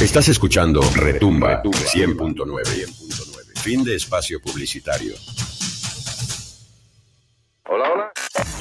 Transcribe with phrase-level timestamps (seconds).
[0.00, 2.86] Estás escuchando Retumba 100.9.
[3.56, 5.14] Fin de espacio publicitario.
[7.68, 8.12] Hola, hola.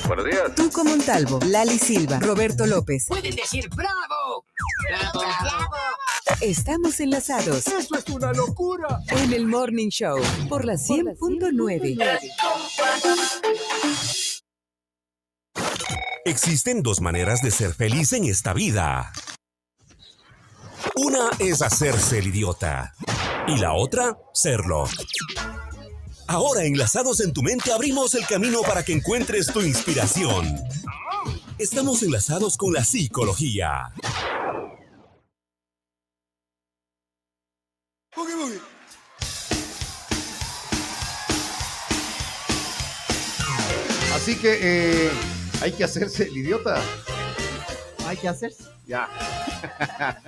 [0.07, 0.55] Buenos días.
[0.55, 3.05] Tuco Montalvo, Lali Silva, Roberto López.
[3.07, 4.45] Pueden decir bravo.
[4.89, 5.21] Bravo.
[6.41, 8.99] Estamos enlazados Eso es una locura.
[9.09, 10.19] en el Morning Show
[10.49, 12.19] por la 100.9.
[16.25, 19.13] Existen dos maneras de ser feliz en esta vida.
[20.99, 22.95] Una es hacerse el idiota
[23.45, 24.85] y la otra, serlo.
[26.25, 30.59] Ahora, enlazados en tu mente, abrimos el camino para que encuentres tu inspiración.
[31.59, 33.93] Estamos enlazados con la psicología.
[44.15, 45.11] Así que eh,
[45.61, 46.81] hay que hacerse el idiota.
[48.07, 48.63] Hay que hacerse.
[48.85, 49.09] Ya.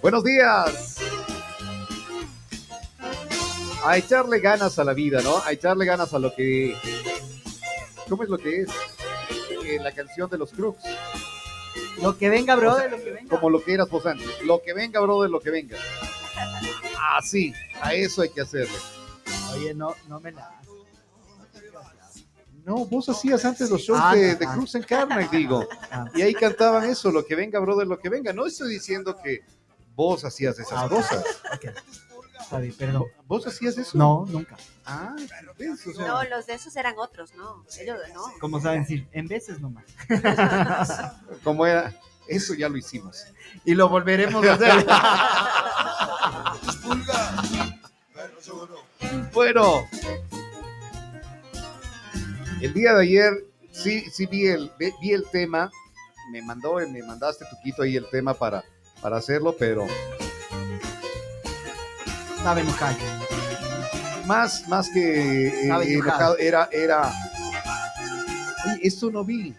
[0.00, 0.98] Buenos días.
[3.84, 5.38] A echarle ganas a la vida, ¿no?
[5.38, 6.76] A echarle ganas a lo que...
[8.08, 8.68] ¿Cómo es lo que es?
[9.64, 10.84] Eh, la canción de los Crooks.
[12.00, 13.28] Lo que venga, brother, lo que venga.
[13.28, 14.28] Como lo que eras vos antes.
[14.44, 15.76] Lo que venga, brother, lo que venga.
[17.16, 18.78] Así, a eso hay que hacerle.
[19.54, 20.65] Oye, no, no me la.
[22.66, 24.54] No, vos hacías antes los shows Ah, de, ah.
[24.54, 25.64] Cruz en Carnac, digo.
[26.16, 28.32] Y ahí cantaban eso, lo que venga, brother, lo que venga.
[28.32, 29.44] No estoy diciendo que
[29.94, 31.24] vos hacías esas Ah, cosas.
[32.40, 32.74] Está bien.
[33.28, 33.96] ¿Vos hacías eso?
[33.96, 34.56] No, nunca.
[34.84, 35.14] Ah,
[35.56, 35.86] ¿ves?
[35.86, 37.64] O sea, No, los de esos eran otros, ¿no?
[37.80, 38.24] Ellos no.
[38.40, 39.84] Como saben decir, en veces nomás.
[41.44, 41.94] como era,
[42.26, 43.26] eso ya lo hicimos.
[43.64, 44.86] Y lo volveremos a hacer.
[49.32, 49.84] Bueno,
[52.60, 53.32] el día de ayer
[53.72, 55.70] sí, sí vi el, vi el tema.
[56.32, 58.64] Me mandó, me mandaste Tuquito ahí el tema para,
[59.00, 59.86] para hacerlo, pero
[62.36, 62.96] Estaba enojado.
[64.26, 66.38] más, más que eh, Estaba enojado.
[66.38, 67.12] era, era.
[68.66, 69.54] Oye, esto no vi.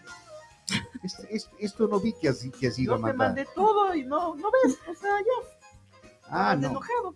[1.02, 3.94] Esto, esto- esto no vi que has, que has ido a Yo te mandé todo
[3.94, 4.76] y no, no ves.
[4.88, 6.08] O sea, ya.
[6.28, 6.68] Ah, no.
[6.68, 7.14] enojado.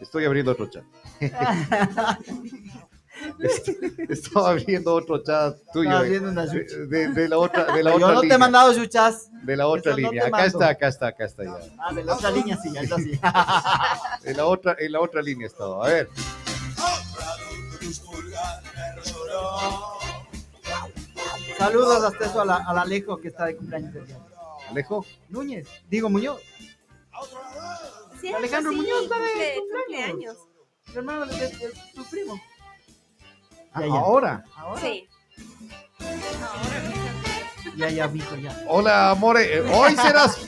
[0.00, 0.84] Estoy abriendo otro chat.
[4.08, 5.88] Estaba abriendo otro chat tuyo.
[5.90, 6.76] Estaba de- viendo una de, yucha.
[6.88, 9.28] de- de la otra, de la Yo otra no te he mandado yuchas.
[9.42, 10.26] de la otra eso línea.
[10.26, 11.56] Acá está, acá está, acá está ya.
[11.78, 13.18] Ah, de la otra línea sí, ya está así.
[14.24, 15.84] En la otra, en la otra línea estaba.
[15.84, 16.08] A ver.
[21.58, 23.94] Saludos hasta eso a la, al Alejo que está de cumpleaños.
[24.70, 25.04] Alejo.
[25.28, 26.40] Núñez, digo Muñoz,
[28.20, 30.36] Sí, Alejandro sí, Muñoz está de cumple- cumpleaños.
[30.90, 32.40] el hermano de, de- de tu primo.
[33.74, 33.92] Ah, Ya, ya.
[33.94, 34.44] Ahora.
[34.56, 34.80] Ahora.
[34.80, 35.08] Sí.
[37.76, 38.64] Ya, ya, mijo, ya.
[38.68, 39.56] Hola, amore.
[39.58, 40.46] Eh, Hoy serás.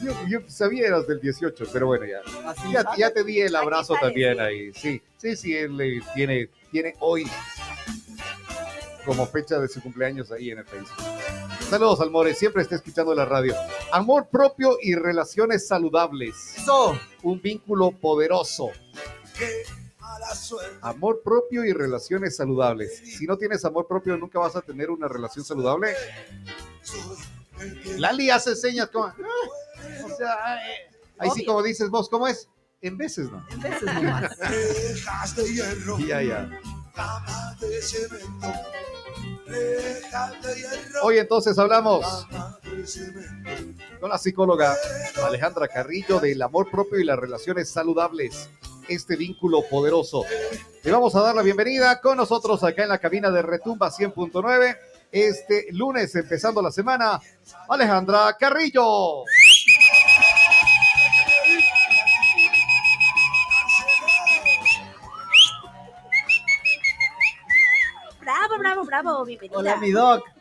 [0.00, 2.20] Yo, yo sabía eras del 18, pero bueno, ya.
[2.48, 4.40] Así, Ya, ya te di el abrazo sale, también sí.
[4.40, 4.72] ahí.
[4.72, 7.26] Sí, sí, sí, él eh, tiene, tiene hoy
[9.04, 10.96] como fecha de su cumpleaños ahí en el Facebook.
[11.68, 12.32] Saludos, Almore.
[12.34, 13.54] Siempre está escuchando la radio.
[13.92, 16.56] Amor propio y relaciones saludables.
[16.56, 16.98] Eso.
[17.22, 18.70] Un vínculo poderoso.
[20.82, 22.98] Amor propio y relaciones saludables.
[23.18, 25.94] Si no tienes amor propio, nunca vas a tener una relación saludable.
[27.96, 29.06] Lali hace señas como.
[29.06, 29.14] "Ah",
[30.04, 32.48] O sea, eh, ahí sí, como dices vos, ¿cómo es?
[32.80, 33.44] En veces, ¿no?
[33.50, 34.36] En veces nomás.
[35.98, 36.50] Ya, ya.
[41.02, 42.26] Hoy entonces hablamos
[44.00, 44.76] con la psicóloga
[45.24, 48.48] Alejandra Carrillo del amor propio y las relaciones saludables,
[48.88, 50.24] este vínculo poderoso.
[50.82, 54.76] Le vamos a dar la bienvenida con nosotros acá en la cabina de Retumba 100.9
[55.10, 57.20] este lunes empezando la semana,
[57.68, 59.24] Alejandra Carrillo.
[68.20, 69.24] Bravo, bravo, bravo.
[69.24, 69.58] Bienvenida.
[69.58, 70.37] Hola, mi doc.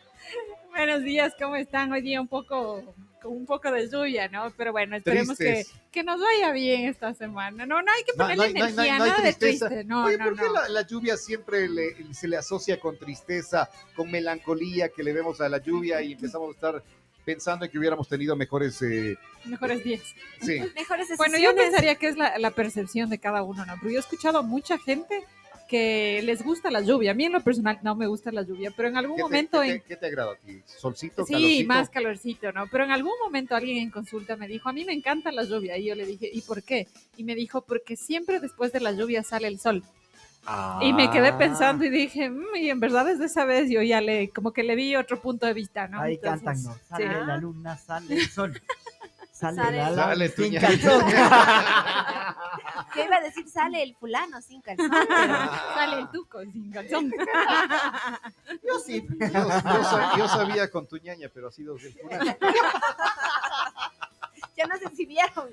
[0.77, 1.91] Buenos días, ¿cómo están?
[1.91, 2.83] Hoy día un poco
[3.19, 4.51] con un poco de lluvia, ¿no?
[4.55, 7.65] Pero bueno, esperemos que, que nos vaya bien esta semana.
[7.65, 9.23] No, no hay que ponerle no hay- no hay- no hay- energía, no hay nada
[9.23, 9.67] de tristeza.
[9.69, 9.83] triste.
[9.85, 10.53] No, Oye, no, ¿por qué no.
[10.53, 15.41] la, la lluvia siempre le- se le asocia con tristeza, con melancolía que le vemos
[15.41, 16.83] a la lluvia y empezamos a estar
[17.25, 18.79] pensando en que hubiéramos tenido mejores...
[18.83, 20.01] eh, Mejores días.
[20.41, 20.59] sí.
[20.75, 21.17] Mejores decisiones.
[21.17, 23.73] Bueno, yo pensaría que es la, la percepción de cada uno, ¿no?
[23.79, 25.23] Pero yo he escuchado a mucha gente
[25.67, 27.11] que les gusta la lluvia.
[27.11, 29.23] A mí en lo personal no me gusta la lluvia, pero en algún ¿Qué te,
[29.23, 30.61] momento qué te- en qué te agrada a ti?
[30.65, 31.25] ¿Solcito?
[31.25, 31.67] Sí, calorcito?
[31.67, 32.65] más calorcito, ¿no?
[32.71, 35.77] Pero en algún momento alguien en consulta me dijo, a mí me encanta la lluvia.
[35.77, 36.87] Y yo le dije, ¿y por qué?
[37.17, 39.83] Y me dijo, porque siempre después de la lluvia sale el sol.
[40.81, 41.37] Y me quedé Ah.
[41.37, 44.63] pensando y dije, "Mm, y en verdad desde esa vez yo ya le, como que
[44.63, 45.99] le vi otro punto de vista, ¿no?
[45.99, 46.77] Ahí Entonces, cantan, ¿no?
[46.87, 47.25] Sale sí.
[47.27, 48.53] la luna, sale el sol.
[49.37, 51.05] Sale, Sale- la Sale luna tu sin calzón.
[52.95, 55.07] Yo iba a decir, sale el fulano sin calzón, pero
[55.75, 57.11] Sale el tuco sin calzón.
[58.67, 59.05] Yo sí.
[59.19, 62.35] Yo, yo sa- yo sabía con tu ñaña, pero ha sido del fulano.
[64.55, 65.51] ya nos exhibieron.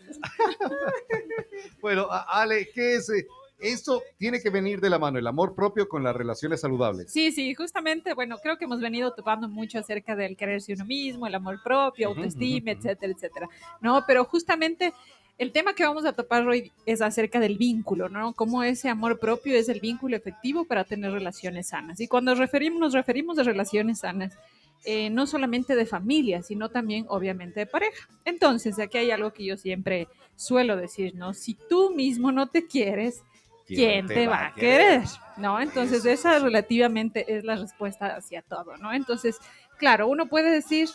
[1.80, 3.12] Bueno, Ale, ¿qué es?
[3.58, 7.10] Esto tiene que venir de la mano, el amor propio con las relaciones saludables.
[7.10, 11.26] Sí, sí, justamente, bueno, creo que hemos venido topando mucho acerca del quererse uno mismo,
[11.26, 12.88] el amor propio, autoestima, ujú, ujú.
[12.88, 13.48] etcétera, etcétera.
[13.80, 14.92] No, pero justamente
[15.36, 18.34] el tema que vamos a topar hoy es acerca del vínculo, ¿no?
[18.34, 22.00] Cómo ese amor propio es el vínculo efectivo para tener relaciones sanas.
[22.00, 24.36] Y cuando referimos, nos referimos a relaciones sanas,
[24.84, 28.08] eh, no solamente de familia, sino también, obviamente, de pareja.
[28.24, 31.34] Entonces, aquí hay algo que yo siempre suelo decir, ¿no?
[31.34, 33.22] Si tú mismo no te quieres,
[33.66, 35.02] ¿quién te va a querer?
[35.36, 35.60] ¿No?
[35.60, 38.92] Entonces, esa relativamente es la respuesta hacia todo, ¿no?
[38.92, 39.38] Entonces,
[39.78, 40.88] claro, uno puede decir,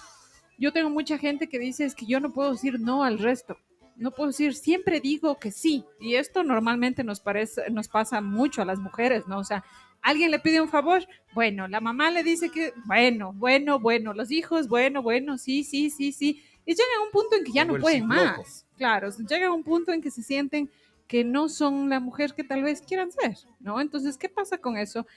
[0.57, 3.57] yo tengo mucha gente que dice, es que yo no puedo decir no al resto.
[3.95, 5.83] No puedo decir, siempre digo que sí.
[5.99, 9.39] Y esto normalmente nos parece, nos pasa mucho a las mujeres, ¿no?
[9.39, 9.63] O sea,
[10.01, 14.31] alguien le pide un favor, bueno, la mamá le dice que, bueno, bueno, bueno, los
[14.31, 16.41] hijos, bueno, bueno, sí, sí, sí, sí.
[16.65, 18.37] Y llegan a un punto en que ya Como no pueden cicloco.
[18.41, 18.65] más.
[18.77, 20.69] Claro, llegan a un punto en que se sienten
[21.09, 23.81] que no son la mujer que tal vez quieran ser, ¿no?
[23.81, 25.07] Entonces, ¿qué pasa con eso?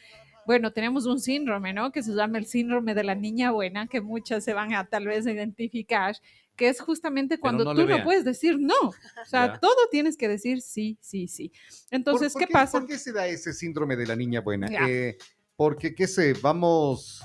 [0.46, 1.92] Bueno, tenemos un síndrome, ¿no?
[1.92, 5.06] Que se llama el síndrome de la niña buena, que muchas se van a tal
[5.06, 6.16] vez identificar,
[6.56, 8.74] que es justamente cuando no tú no puedes decir no.
[8.88, 9.60] O sea, Ya.
[9.60, 11.52] todo tienes que decir sí, sí, sí.
[11.90, 12.78] Entonces, ¿Por- ¿qué pasa?
[12.80, 14.68] ¿Por qué se da ese síndrome de la niña buena?
[14.88, 15.18] Eh,
[15.56, 16.32] porque, ¿qué sé?
[16.40, 17.22] Vamos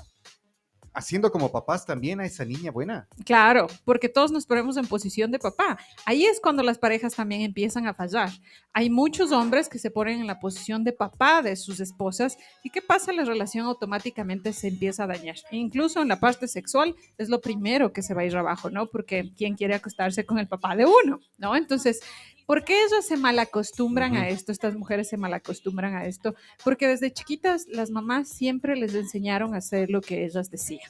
[0.92, 3.08] haciendo como papás también a esa niña buena.
[3.24, 5.78] Claro, porque todos nos ponemos en posición de papá.
[6.04, 8.30] Ahí es cuando las parejas también empiezan a fallar.
[8.78, 12.70] Hay muchos hombres que se ponen en la posición de papá de sus esposas y
[12.70, 13.12] ¿qué pasa?
[13.12, 15.34] La relación automáticamente se empieza a dañar.
[15.50, 18.86] Incluso en la parte sexual es lo primero que se va a ir abajo, ¿no?
[18.86, 21.18] Porque ¿quién quiere acostarse con el papá de uno?
[21.38, 21.56] ¿No?
[21.56, 21.98] Entonces,
[22.46, 24.52] ¿por qué ellas se malacostumbran a esto?
[24.52, 29.58] Estas mujeres se malacostumbran a esto porque desde chiquitas las mamás siempre les enseñaron a
[29.58, 30.88] hacer lo que ellas decían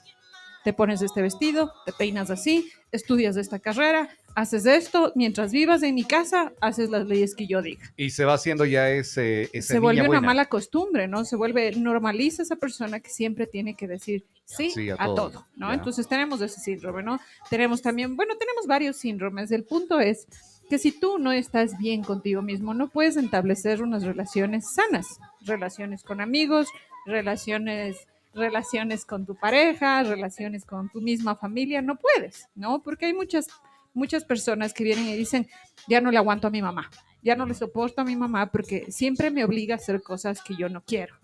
[0.69, 5.94] te pones este vestido, te peinas así, estudias esta carrera, haces esto, mientras vivas en
[5.94, 7.91] mi casa, haces las leyes que yo diga.
[7.97, 11.25] Y se va haciendo ya ese, esa Se niña vuelve una mala costumbre, ¿no?
[11.25, 15.31] Se vuelve, normaliza esa persona que siempre tiene que decir sí, Sí, a a, todo,
[15.31, 15.69] todo, ¿no?
[15.69, 15.75] ya.
[15.76, 17.19] Entonces tenemos ese síndrome, ¿no?
[17.49, 19.50] Tenemos también, bueno, tenemos varios síndromes.
[19.50, 20.26] El punto es
[20.69, 26.03] que si tú no estás bien contigo mismo, no puedes establecer unas relaciones sanas, relaciones
[26.03, 26.69] con amigos,
[27.06, 32.83] relaciones relaciones con tu pareja, relaciones con tu misma familia, no puedes, ¿no?
[32.83, 33.49] Porque hay muchas
[33.95, 35.49] muchas personas que vienen y dicen,
[35.89, 36.89] "Ya no le aguanto a mi mamá,
[37.23, 40.55] ya no le soporto a mi mamá porque siempre me obliga a hacer cosas que
[40.55, 41.17] yo no quiero."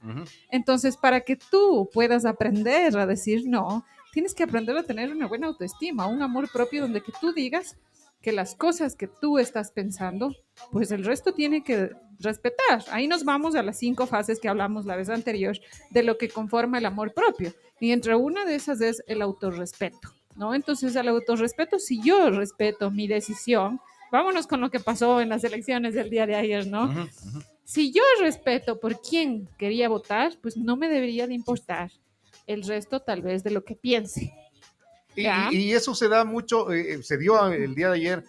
[0.50, 5.26] Entonces, para que tú puedas aprender a decir no, tienes que aprender a tener una
[5.26, 7.76] buena autoestima, un amor propio donde que tú digas
[8.24, 10.34] que las cosas que tú estás pensando,
[10.72, 12.82] pues el resto tiene que respetar.
[12.90, 15.58] Ahí nos vamos a las cinco fases que hablamos la vez anterior
[15.90, 17.52] de lo que conforma el amor propio.
[17.80, 20.54] Y entre una de esas es el autorrespeto, ¿no?
[20.54, 23.78] Entonces, el autorrespeto, si yo respeto mi decisión,
[24.10, 27.06] vámonos con lo que pasó en las elecciones del día de ayer, ¿no?
[27.64, 31.92] Si yo respeto por quién quería votar, pues no me debería de importar
[32.46, 34.32] el resto tal vez de lo que piense.
[35.16, 38.24] Y, eso se da mucho, eh, se dio el día de ayer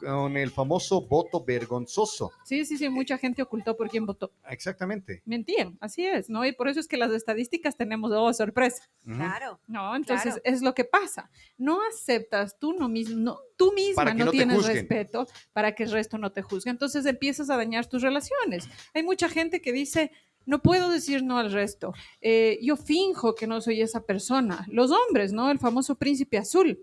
[0.00, 2.32] con el famoso voto vergonzoso.
[2.44, 4.32] Sí, sí, sí, mucha gente ocultó por quién votó.
[4.48, 5.22] Exactamente.
[5.26, 6.44] Mentían, así es, ¿no?
[6.44, 8.88] Y por eso es que las estadísticas tenemos, oh, sorpresa.
[9.04, 9.60] Claro.
[9.66, 9.94] ¿no?
[9.94, 10.40] Entonces Claro.
[10.44, 11.30] es lo que pasa.
[11.58, 16.18] No aceptas tú no mismo, no, tú misma no, tienes respeto para que el resto
[16.18, 16.70] no te juzgue.
[16.70, 18.68] Entonces empiezas a dañar tus relaciones.
[18.94, 20.12] Hay mucha gente que dice,
[20.46, 21.92] no puedo decir no al resto.
[22.20, 24.66] Eh, yo finjo que no soy esa persona.
[24.68, 25.50] Los hombres, ¿no?
[25.50, 26.78] El famoso príncipe azul.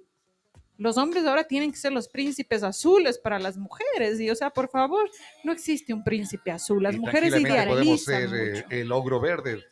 [0.78, 4.20] Los hombres ahora tienen que ser los príncipes azules para las mujeres.
[4.20, 5.10] Y, o sea, por favor,
[5.44, 6.84] no existe un príncipe azul.
[6.84, 8.76] Las Y mujeres tranquilamente podemos idealizan ser eh, mucho.
[8.76, 9.64] el ogro verde.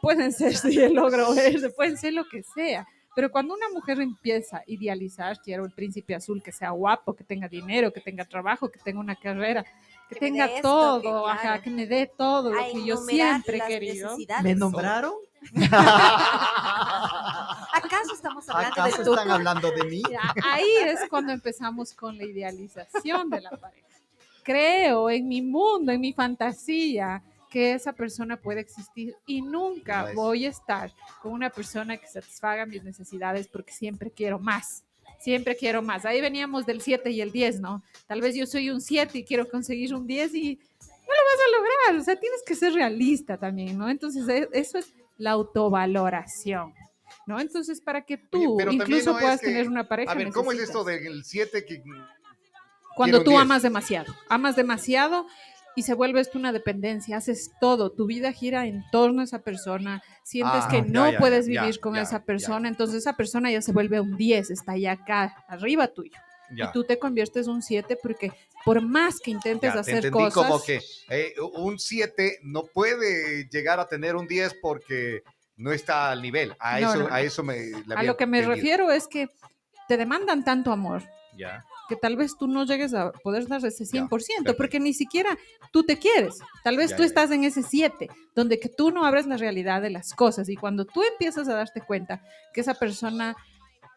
[0.00, 2.86] Pueden ser, sí, el logro verde, pueden ser lo que sea.
[3.14, 7.22] Pero cuando una mujer empieza a idealizar, quiero el príncipe azul que sea guapo, que
[7.22, 9.64] tenga dinero, que tenga trabajo, que tenga una carrera,
[10.08, 13.58] que, tenga esto, todo, que, ajá, que me dé todo lo A que yo siempre
[13.58, 14.16] he querido.
[14.42, 15.14] ¿Me nombraron?
[17.72, 19.12] ¿Acaso estamos hablando ¿Acaso de tú?
[19.12, 20.02] están hablando de mí?
[20.42, 23.86] Ahí es cuando empezamos con la idealización de la pareja.
[24.42, 27.22] Creo en mi mundo, en mi fantasía,
[27.54, 30.92] que esa persona puede existir y nunca voy a estar
[31.22, 34.82] con una persona que satisfaga mis necesidades porque siempre quiero más.
[35.24, 36.04] Siempre quiero más.
[36.04, 37.82] Ahí veníamos del 7 y el 10, ¿no?
[38.06, 41.40] Tal vez yo soy un 7 y quiero conseguir un 10 y no lo vas
[41.40, 43.88] a lograr, o sea, tienes que ser realista también, ¿no?
[43.88, 46.74] Entonces, e- eso es la autovaloración,
[47.26, 47.40] ¿no?
[47.40, 50.12] Entonces, para que tú Oye, incluso no puedas que- tener una pareja.
[50.12, 51.82] A ver, ¿cómo es esto del 7 que
[52.94, 53.42] Cuando tú 10?
[53.42, 55.26] amas demasiado, amas demasiado
[55.76, 59.40] y se vuelve esto una dependencia, haces todo, tu vida gira en torno a esa
[59.40, 62.24] persona, sientes Ah, que ya, no ya, puedes ya, vivir con ya, esa ya.
[62.24, 66.16] persona, entonces esa persona ya se vuelve un 10, está allá acá, arriba tuyo.
[66.54, 66.66] Ya.
[66.66, 68.30] Y tú te conviertes un 7 porque
[68.64, 72.64] por más que intentes Ya, te hacer entendí cosas, como que eh, un 7 no
[72.64, 75.22] puede llegar a tener un 10 porque
[75.56, 76.54] no está al nivel.
[76.60, 77.14] A, No, eso, no, no.
[77.14, 77.54] a eso me
[77.96, 78.50] a lo que me entendido.
[78.54, 79.28] refiero es que
[79.88, 81.02] te demandan tanto amor
[81.36, 81.64] Ya.
[81.88, 84.56] Que tal vez tú no llegues a poder dar ese 100%, perfecto.
[84.56, 85.36] porque ni siquiera
[85.72, 86.38] tú te quieres.
[86.62, 89.36] Tal vez Ya, tú ya, estás en ese 7, donde que tú no abres la
[89.36, 92.22] realidad de las cosas y cuando tú empiezas a darte cuenta
[92.52, 93.36] que esa persona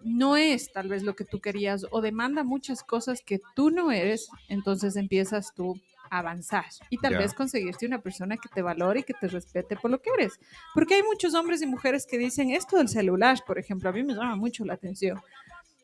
[0.02, 3.92] no es tal vez lo que tú querías o demanda muchas cosas que tú no
[3.92, 5.80] eres, entonces empiezas tú
[6.10, 9.76] a avanzar y tal vez conseguirte una persona que te valore y que te respete
[9.76, 10.40] por lo que eres.
[10.74, 14.04] Porque hay muchos hombres y mujeres que dicen esto del celular, por ejemplo, a mí
[14.04, 15.20] me llama mucho la atención.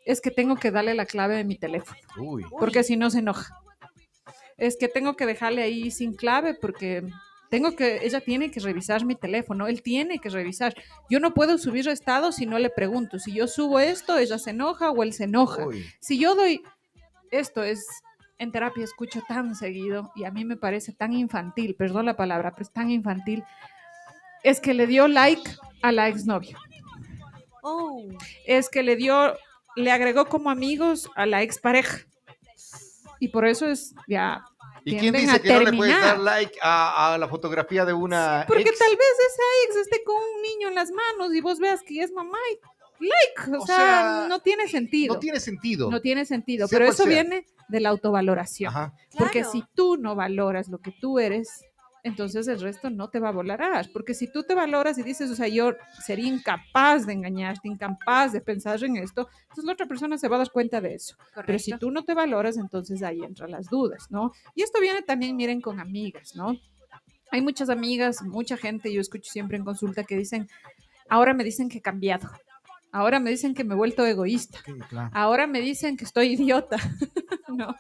[0.06, 2.46] Es que tengo que darle la clave de mi teléfono Uy.
[2.60, 3.60] porque si no se enoja.
[4.58, 7.04] Es que tengo que dejarle ahí sin clave porque
[7.50, 10.74] tengo que, ella tiene que revisar mi teléfono, él tiene que revisar.
[11.10, 13.20] Yo no puedo subir estados si no le pregunto.
[13.20, 15.68] Si yo subo esto, ella se enoja o él se enoja.
[15.68, 15.86] Uy.
[16.00, 16.64] Si yo doy,
[17.30, 17.86] esto es,
[18.40, 22.52] en terapia escucho tan seguido y a mí me parece tan infantil, perdón la palabra,
[22.52, 23.44] pero es tan infantil,
[24.44, 25.50] es que le dio like
[25.82, 26.58] a la exnovia.
[27.62, 28.04] Oh,
[28.46, 29.36] Es que le dio,
[29.76, 32.00] le agregó como amigos a la expareja.
[33.20, 34.44] Y por eso es ya
[34.86, 36.02] ¿Y quién dice que no le puedes terminar.
[36.02, 38.78] dar like a, a la fotografía de una Porque ex?
[38.78, 42.02] tal vez esa ex esté con un niño en las manos y vos veas que
[42.02, 42.38] es mamá
[43.00, 43.58] y like.
[43.58, 45.14] O, O sea, sea, no tiene sentido.
[45.14, 45.90] No tiene sentido.
[45.90, 46.68] No tiene sentido.
[46.68, 47.12] Sea Pero eso sea.
[47.14, 48.70] viene de la autovaloración.
[48.72, 48.94] Ajá.
[49.18, 49.52] Porque Claro.
[49.54, 51.64] si tú no valoras lo que tú eres,
[52.04, 53.90] entonces el resto no te va a valorar.
[53.94, 55.74] Porque si tú te valoras y dices, o sea, yo
[56.06, 60.36] sería incapaz de engañarte, incapaz de pensar en esto, entonces la otra persona se va
[60.36, 61.16] a dar cuenta de eso.
[61.46, 64.32] Pero si tú no te valoras, entonces ahí entran las dudas, ¿no?
[64.54, 66.58] Y esto viene también, miren, con amigas, ¿no?
[67.32, 70.48] Hay muchas amigas, mucha gente, yo escucho siempre en consulta que dicen,
[71.10, 72.30] ahora me dicen que he cambiado,
[72.94, 74.60] ahora me dicen que me he vuelto egoísta,
[75.12, 76.78] ahora me dicen que estoy idiota,
[77.50, 77.76] ¿no?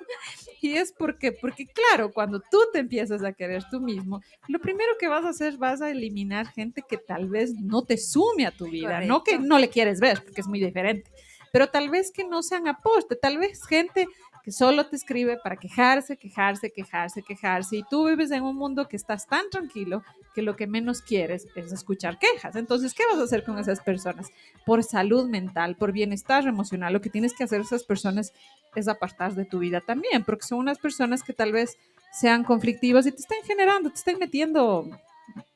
[0.60, 4.91] Y es porque, porque claro, cuando tú te empiezas a querer tú mismo, lo primero
[5.00, 8.51] que vas a hacer, vas a eliminar gente que tal vez no te sume a
[8.51, 11.12] tu vida, no que no le quieres ver, porque es muy diferente,
[11.51, 14.08] pero tal vez que no sean aposte, tal vez gente
[14.43, 18.88] que solo te escribe para quejarse, quejarse, quejarse, quejarse, y tú vives en un mundo
[18.88, 22.55] que estás tan tranquilo que lo que menos quieres es escuchar quejas.
[22.55, 24.29] Entonces, ¿qué vas a hacer con esas personas?
[24.65, 28.33] Por salud mental, por bienestar emocional, lo que tienes que hacer esas personas
[28.75, 31.77] es apartar de tu vida también, porque son unas personas que tal vez
[32.11, 34.89] sean conflictivas y te estén generando, te estén metiendo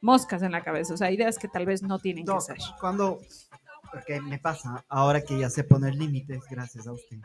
[0.01, 2.57] moscas en la cabeza, o sea, ideas que tal vez no tienen que Doc, ser.
[2.79, 3.19] cuando,
[3.91, 7.17] porque me pasa, ahora que ya sé poner límites, gracias a usted.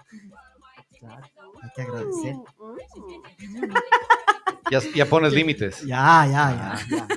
[0.98, 1.26] Claro,
[1.62, 2.36] hay que agradecer.
[4.70, 5.82] Ya, ya pones límites.
[5.82, 7.08] Ya, ya, ya, ya.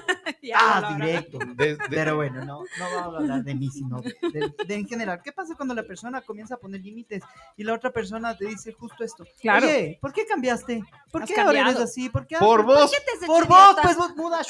[0.46, 1.40] Ya, Ah, directo.
[1.56, 4.76] De- de- Pero bueno, no, no vamos a hablar de mí, sino de, de- de
[4.76, 5.22] en general.
[5.24, 7.24] ¿Qué pasa cuando la persona comienza a poner límites
[7.58, 9.26] y la otra persona te dice justo esto?
[9.42, 9.66] Claro.
[9.68, 10.84] Oye, ¿por qué cambiaste?
[11.12, 11.84] ¿Por Has qué ahora eres cambiado.
[11.86, 12.10] así?
[12.10, 12.92] ¿Por qué por vos.
[12.92, 14.42] ¿Qué te has hecho Por vos, pues vos muda.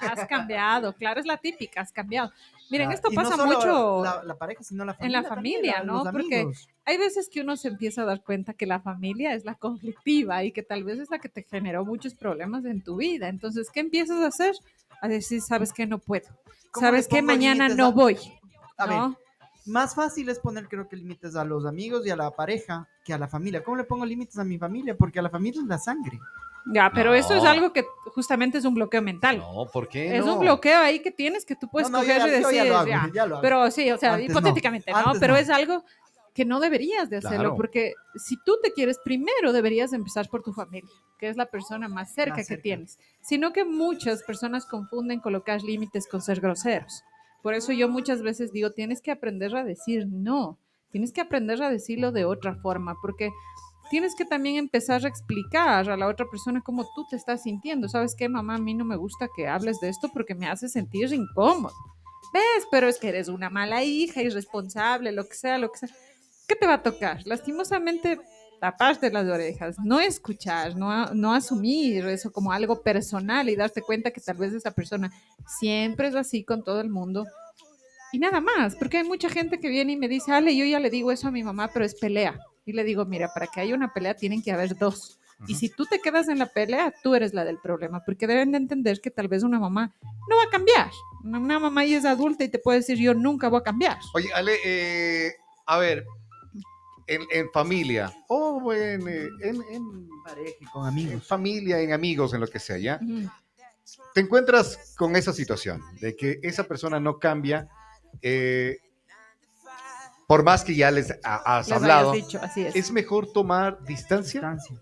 [0.00, 2.30] Has cambiado, claro, es la típica, has cambiado.
[2.70, 4.04] Miren, esto y no pasa solo mucho.
[4.04, 5.20] La, la pareja, sino la en familia.
[5.22, 6.04] la también, familia, la- ¿no?
[6.04, 6.46] los Porque
[6.86, 10.42] hay veces que uno se empieza a dar cuenta que la familia es la conflictiva
[10.44, 13.28] y que tal vez es la que te generó muchos problemas en tu vida.
[13.28, 14.54] Entonces, ¿qué empiezas a hacer?
[15.02, 16.28] A decir, sabes que no puedo.
[16.70, 18.16] ¿Cómo Sabes que mañana no a- voy.
[18.78, 19.16] A ver, ¿no?
[19.66, 23.12] Más fácil es poner, creo que, límites a los amigos y a la pareja que
[23.12, 23.62] a la familia.
[23.62, 24.96] ¿Cómo le pongo límites a mi familia?
[24.96, 26.18] Porque a la familia es la sangre.
[26.72, 29.38] Ya, pero eso es algo que justamente es un bloqueo mental.
[29.38, 30.34] No, ¿por qué es no?
[30.34, 32.76] un bloqueo ahí que tienes que tú puedes No, coger ya- y decir, ya lo
[32.78, 33.10] hago, ya.
[33.12, 33.42] ya lo hago.
[33.42, 34.98] Pero sí, o sea, Antes hipotéticamente, ¿no?
[34.98, 35.38] antes Pero no.
[35.40, 35.84] es algo
[36.34, 37.56] que no deberías de hacerlo, Claro.
[37.56, 41.88] porque si tú te quieres primero, deberías empezar por tu familia, que es la persona
[41.88, 42.62] más cerca Más que cerca.
[42.62, 42.98] tienes.
[43.20, 47.02] Sino que muchas personas confunden colocar límites con ser groseros.
[47.42, 50.58] Por eso yo muchas veces digo, tienes que aprender a decir no,
[50.90, 53.30] tienes que aprender a decirlo de otra forma, porque
[53.90, 57.88] tienes que también empezar a explicar a la otra persona cómo tú te estás sintiendo.
[57.88, 58.54] ¿Sabes qué, mamá?
[58.54, 61.74] A mí no me gusta que hables de esto porque me hace sentir incómodo.
[62.32, 62.66] ¿Ves?
[62.70, 65.90] Pero es que eres una mala hija, irresponsable, lo que sea, lo que sea.
[66.52, 67.22] ¿Qué te va a tocar?
[67.24, 68.20] Lastimosamente,
[68.60, 74.10] taparte las orejas, no escuchar, no, no asumir eso como algo personal y darte cuenta
[74.10, 75.10] que tal vez esa persona
[75.46, 77.24] siempre es así con todo el mundo.
[78.12, 80.78] Y nada más, porque hay mucha gente que viene y me dice, Ale, yo ya
[80.78, 82.38] le digo eso a mi mamá, pero es pelea.
[82.66, 85.18] Y le digo, mira, para que haya una pelea tienen que haber dos.
[85.46, 88.52] Y si tú te quedas en la pelea, tú eres la del problema, porque deben
[88.52, 89.94] de entender que tal vez una mamá
[90.28, 90.90] no va a cambiar.
[91.24, 93.96] Una, una mamá ya es adulta y te puede decir, yo nunca voy a cambiar.
[94.12, 95.32] Oye, Ale, eh,
[95.64, 96.04] a ver,
[97.06, 101.26] en, en familia, o en, eh, en- en Pareja con en amigos.
[101.26, 103.00] familia, en amigos, en lo que sea, ¿ya?
[104.14, 107.68] Te encuentras con esa situación de que esa persona no cambia,
[108.20, 108.78] eh,
[110.26, 112.74] por más que ya les ha- has Les hablado, dicho, así es.
[112.76, 114.40] es mejor tomar distancia.
[114.40, 114.76] Distancia.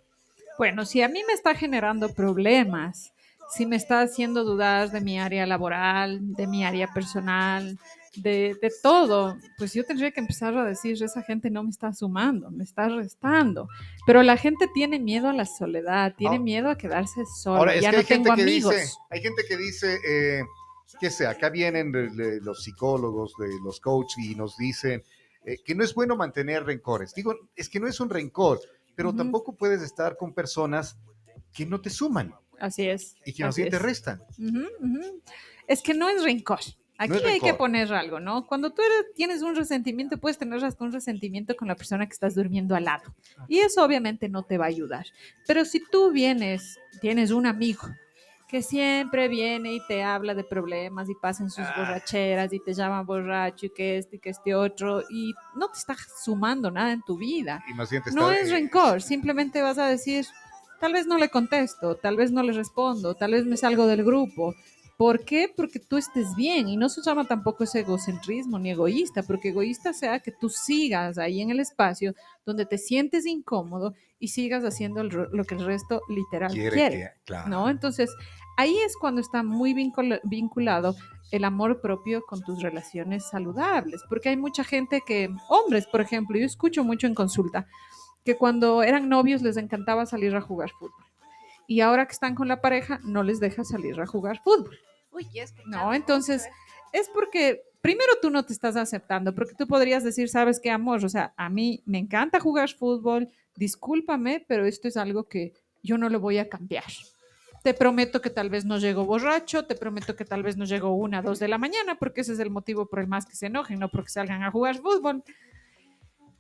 [0.59, 3.13] Bueno, si a mí me está generando problemas,
[3.57, 7.79] si me está haciendo dudar de mi área laboral, de mi área personal,
[8.17, 11.93] de, de todo, pues yo tendría que empezar a decir, esa gente no me está
[11.93, 13.69] sumando, me está restando.
[14.07, 16.41] Pero la gente tiene miedo a la soledad, tiene Ah.
[16.41, 17.59] miedo a quedarse sola.
[17.59, 18.75] Ahora, es que no hay gente tengo que amigos.
[18.75, 20.43] dice, hay gente que dice, eh,
[21.01, 25.03] que sea, acá vienen de- de los psicólogos, de los coaches y nos dicen
[25.47, 27.15] eh, que no es bueno mantener rencores.
[27.15, 28.61] Digo, es que no es un rencor,
[28.95, 30.99] pero tampoco puedes estar con personas
[31.55, 33.15] que no te suman Así es.
[33.25, 33.81] y que bien te es.
[33.83, 34.23] restan.
[35.67, 36.61] Es que no es rencor.
[37.03, 38.47] Aquí es hay que poner algo, ¿no?
[38.47, 42.13] Cuando tú eres- tienes un resentimiento, puedes tener hasta un resentimiento con la persona que
[42.13, 43.15] estás durmiendo al lado.
[43.49, 45.07] Y eso obviamente no te va a ayudar.
[45.47, 47.83] Pero si tú vienes, tienes un amigo
[48.49, 51.75] que siempre viene y te habla de problemas y pasa en sus Ah.
[51.77, 55.79] borracheras y te llama borracho y que este y que este otro y no te
[55.79, 57.63] está sumando nada en tu vida.
[57.71, 60.27] Y más bien te No está- es rencor, simplemente vas a decir,
[60.81, 64.03] tal vez no le contesto, tal vez no le respondo, tal vez me salgo del
[64.05, 64.55] grupo.
[65.01, 65.51] ¿Por qué?
[65.57, 69.95] Porque tú estés bien y no se llama tampoco ese egocentrismo ni egoísta, porque egoísta
[69.95, 72.13] sea que tú sigas ahí en el espacio
[72.45, 76.97] donde te sientes incómodo y sigas haciendo el lo que el resto literal quiere quiere.
[76.97, 77.49] que- claro.
[77.49, 77.71] ¿no?
[77.71, 78.11] Entonces,
[78.59, 80.95] ahí es cuando está muy vincula- vinculado
[81.31, 86.37] el amor propio con tus relaciones saludables, porque hay mucha gente que, hombres, por ejemplo,
[86.39, 87.67] yo escucho mucho en consulta,
[88.23, 91.05] que cuando eran novios les encantaba salir a jugar fútbol.
[91.67, 94.77] Y ahora que están con la pareja, no les deja salir a jugar fútbol.
[95.11, 96.49] Uy, ya No, entonces
[96.93, 101.05] es porque primero tú no te estás aceptando, porque tú podrías decir, sabes qué, amor,
[101.05, 105.99] o sea, a mí me encanta jugar fútbol, discúlpame, pero esto es algo que yo
[105.99, 106.85] no lo voy a cambiar.
[107.63, 110.95] Te prometo que tal vez no llego borracho, te prometo que tal vez no llego
[110.95, 113.47] una, dos de la mañana, porque ese es el motivo por el más que se
[113.47, 115.23] enojen, no porque salgan a jugar fútbol.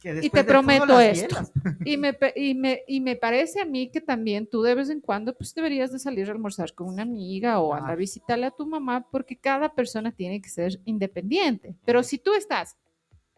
[0.02, 1.36] Y te prometo esto.
[1.84, 5.00] Y me, y, me, y me parece a mí que también tú de vez en
[5.00, 8.50] cuando pues deberías de salir a almorzar con una amiga o andar a visitarle a
[8.50, 11.74] tu mamá porque cada persona tiene que ser independiente.
[11.84, 12.76] Pero si tú estás,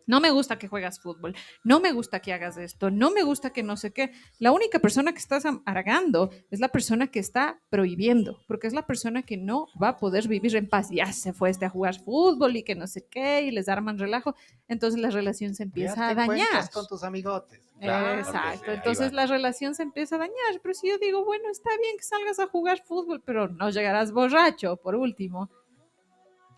[0.07, 1.35] no me gusta que juegas fútbol,
[1.65, 4.79] no me gusta que hagas esto, no me gusta que no sé qué, la única
[4.79, 9.37] persona que estás amargando es la persona que está prohibiendo, porque es la persona que
[9.37, 10.89] no va a poder vivir en paz.
[10.91, 13.99] Ya se fue este a jugar fútbol y que no sé qué, y les arman
[13.99, 14.35] relajo,
[14.69, 16.37] entonces la relación se empieza Ya a te dañar.
[16.39, 17.61] encuentras con tus amigotes.
[17.81, 21.71] Claro, Exacto, entonces la relación se empieza a dañar, pero si yo digo, bueno, está
[21.81, 25.51] bien que salgas a jugar fútbol, pero no llegarás borracho, por último,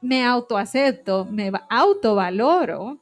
[0.03, 2.99] me autoacepto, me va- autovaloro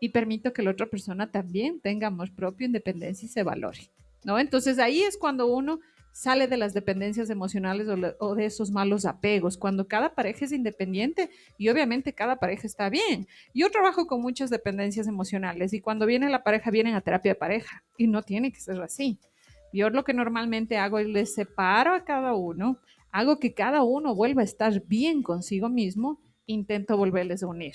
[0.00, 3.90] y permito que la otra persona también tenga amor propio, independencia y se valore,
[4.24, 4.38] ¿no?
[4.38, 5.80] Entonces ahí es cuando uno
[6.12, 10.52] sale de las dependencias emocionales o, o de esos malos apegos, cuando cada pareja es
[10.52, 11.28] independiente
[11.58, 13.26] y obviamente cada pareja está bien.
[13.54, 17.38] Yo trabajo con muchas dependencias emocionales y cuando viene la pareja vienen a terapia de
[17.38, 19.20] pareja y no tiene que ser así.
[19.74, 22.78] Yo lo que normalmente hago es les separo a cada uno,
[23.10, 27.74] hago que cada uno vuelva a estar bien consigo mismo, intento volverles a unir.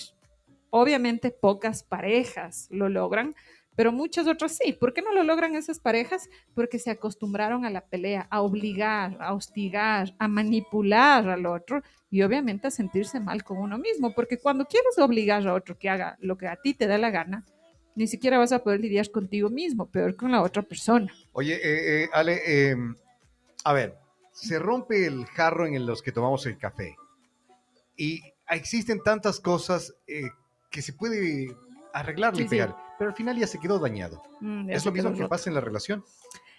[0.72, 3.36] Obviamente pocas parejas lo logran,
[3.76, 4.74] pero muchas otras sí.
[4.74, 6.30] ¿Por qué no lo logran esas parejas?
[6.56, 12.24] Porque se acostumbraron a la pelea, a obligar, a hostigar, a manipular al otro y
[12.24, 16.18] obviamente a sentirse mal con uno mismo, porque cuando quieres obligar a otro que haga
[16.20, 17.46] lo que a ti te da la gana,
[17.96, 21.14] ni siquiera vas a poder lidiar contigo mismo, peor con la otra persona.
[21.34, 22.76] Oye, eh, eh, Ale, eh,
[23.64, 23.98] a ver,
[24.34, 26.96] se rompe el jarro en los que tomamos el café
[27.96, 30.30] y existen tantas cosas eh,
[30.72, 31.56] que se puede
[31.94, 32.50] arreglar Sí, y sí.
[32.52, 34.24] pegar, pero al final ya se quedó dañado.
[34.40, 35.30] Mm, Es lo mismo que roto.
[35.30, 36.04] pasa en la relación.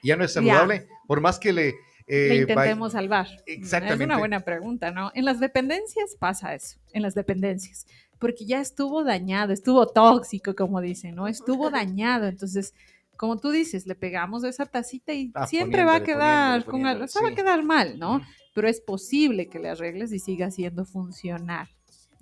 [0.03, 1.69] Ya no es saludable, por más que le...
[2.07, 3.29] eh, Le intentemos salvar.
[3.47, 4.05] Exactamente.
[4.05, 5.11] Es una buena pregunta, ¿no?
[5.15, 7.87] En las dependencias pasa eso, en las dependencias,
[8.19, 11.29] porque ya estuvo dañado, estuvo tóxico, como dicen, ¿no?
[11.29, 12.75] Estuvo dañado, entonces,
[13.17, 17.09] como tú dices, le pegamos esa tacita y Ah, siempre va a quedar poniéndole, o
[17.09, 18.21] sea, va a quedar mal, ¿no?
[18.55, 21.69] Pero es posible que le arregles y siga siendo funcional.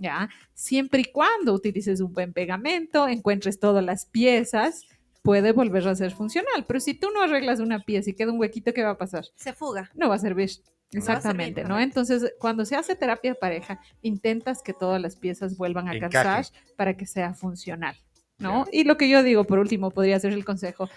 [0.01, 0.31] ¿Ya?
[0.55, 4.87] Siempre y cuando utilices un buen pegamento, encuentres todas las piezas,
[5.23, 6.65] puede volver a ser funcional.
[6.67, 9.27] Pero si tú no arreglas una pieza y queda un huequito, ¿qué va a pasar?
[9.37, 9.91] Se fuga.
[9.95, 10.51] no va a servir.
[10.93, 11.79] Exactamente, ¿no?
[11.79, 16.13] Entonces, cuando se hace terapia de pareja, intentas que todas las piezas vuelvan a Encaje.
[16.13, 17.95] calzar para que sea funcional,
[18.39, 18.67] ¿no?
[18.73, 20.89] Y lo que yo digo, por último, podría ser el consejo,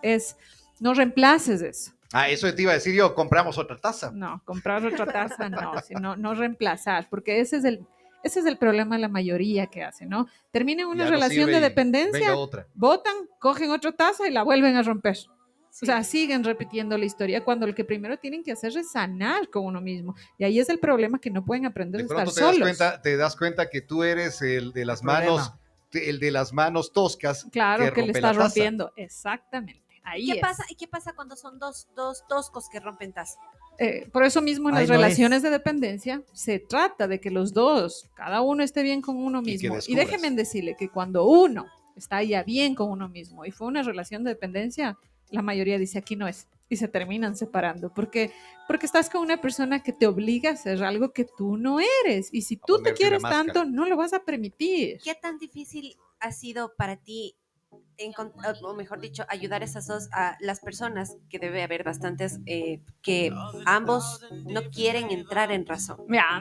[0.00, 0.36] es
[0.80, 1.92] no reemplaces eso.
[2.14, 4.10] Ah, eso te iba a decir yo, compramos otra taza.
[4.10, 7.86] No, comprar otra taza no, sino no reemplazar, porque ese es el,
[8.22, 10.26] ese es el problema de la mayoría que hace, ¿no?
[10.50, 12.66] Terminan una Ya no relación sirve de dependencia, otra.
[12.74, 15.16] votan, cogen otra taza y la vuelven a romper.
[15.82, 19.48] O sea, siguen repitiendo la historia cuando lo que primero tienen que hacer es sanar
[19.48, 20.14] con uno mismo.
[20.36, 22.60] Y ahí es el problema que no pueden aprender De a estar te das, solos.
[22.60, 25.30] cuenta, te das cuenta que tú eres el de las El problema.
[25.34, 25.52] manos,
[25.92, 27.46] el de las manos toscas.
[27.50, 28.42] Claro, que, le rompe está la taza.
[28.44, 28.92] rompiendo.
[28.96, 29.82] Exactamente.
[30.04, 30.40] Ahí ¿Qué es.
[30.40, 33.38] pasa, ¿Y qué pasa cuando son dos, dos toscos que rompen taza?
[33.78, 35.00] Eh, por eso mismo en las no es.
[35.00, 39.40] relaciones de dependencia se trata de que los dos, cada uno esté bien con uno
[39.40, 39.72] Y mismo.
[39.74, 40.06] Y, descubras.
[40.10, 44.24] déjenme decirle que cuando uno está ya bien con uno mismo y fue una relación
[44.24, 44.96] de dependencia,
[45.30, 48.32] la mayoría dice aquí no es y se terminan separando porque
[48.66, 52.28] porque estás con una persona que te obliga a hacer algo que tú no eres
[52.32, 54.98] y si tú te quieres tanto no lo vas a permitir.
[55.02, 57.34] ¿Qué tan difícil ha sido para ti,
[58.62, 62.80] o mejor dicho, ayudar a esas dos, a las personas, que debe haber bastantes, eh,
[63.02, 63.32] que
[63.64, 65.98] ambos no quieren entrar en razón?
[66.08, 66.40] Mira,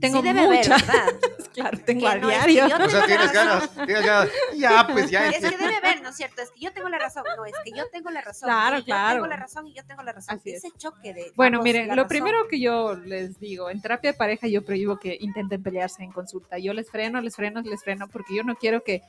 [0.00, 1.06] tengo sí debe haber, muchas, ¿verdad?
[1.54, 3.34] claro, tengo a Que es yo O sea, tienes razón.
[3.34, 4.28] ganas, tienes ganas.
[4.56, 5.28] Ya, pues ya.
[5.30, 6.42] Es que debe haber, ¿no es cierto?
[6.42, 7.24] Es que yo tengo la razón.
[7.36, 8.46] No, es que yo tengo la razón.
[8.48, 9.14] Claro, y Yo claro.
[9.14, 10.36] tengo la razón y yo tengo la razón.
[10.36, 10.64] Así es.
[10.64, 11.32] Ese choque de.
[11.34, 12.08] Bueno, ambos miren, lo razón.
[12.08, 16.12] primero que yo les digo, en terapia de pareja yo prohíbo que intenten pelearse en
[16.12, 16.58] consulta.
[16.58, 19.02] Yo les freno, les freno, les freno, porque yo no quiero que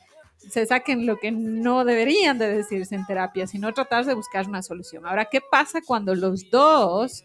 [0.49, 4.61] se saquen lo que no deberían de decirse en terapia, sino tratar de buscar una
[4.61, 5.05] solución.
[5.05, 7.23] Ahora, ¿qué pasa cuando los dos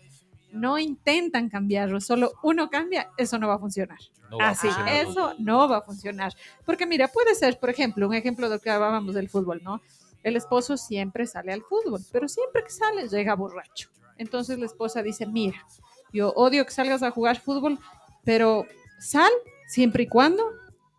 [0.53, 3.11] no intentan cambiarlo, solo uno cambia?
[3.17, 3.99] Eso no va a funcionar.
[4.31, 4.95] No va a Así, funcionar.
[5.07, 6.33] eso no va a funcionar.
[6.65, 9.81] Porque mira, puede ser, por ejemplo, un ejemplo de lo que hablábamos del fútbol, ¿no?
[10.23, 13.89] El esposo siempre sale al fútbol, pero siempre que sale llega borracho.
[14.19, 15.65] Entonces la esposa dice, mira,
[16.13, 17.79] yo odio que salgas a jugar fútbol,
[18.25, 18.67] pero
[18.99, 19.31] sal
[19.69, 20.43] siempre y cuando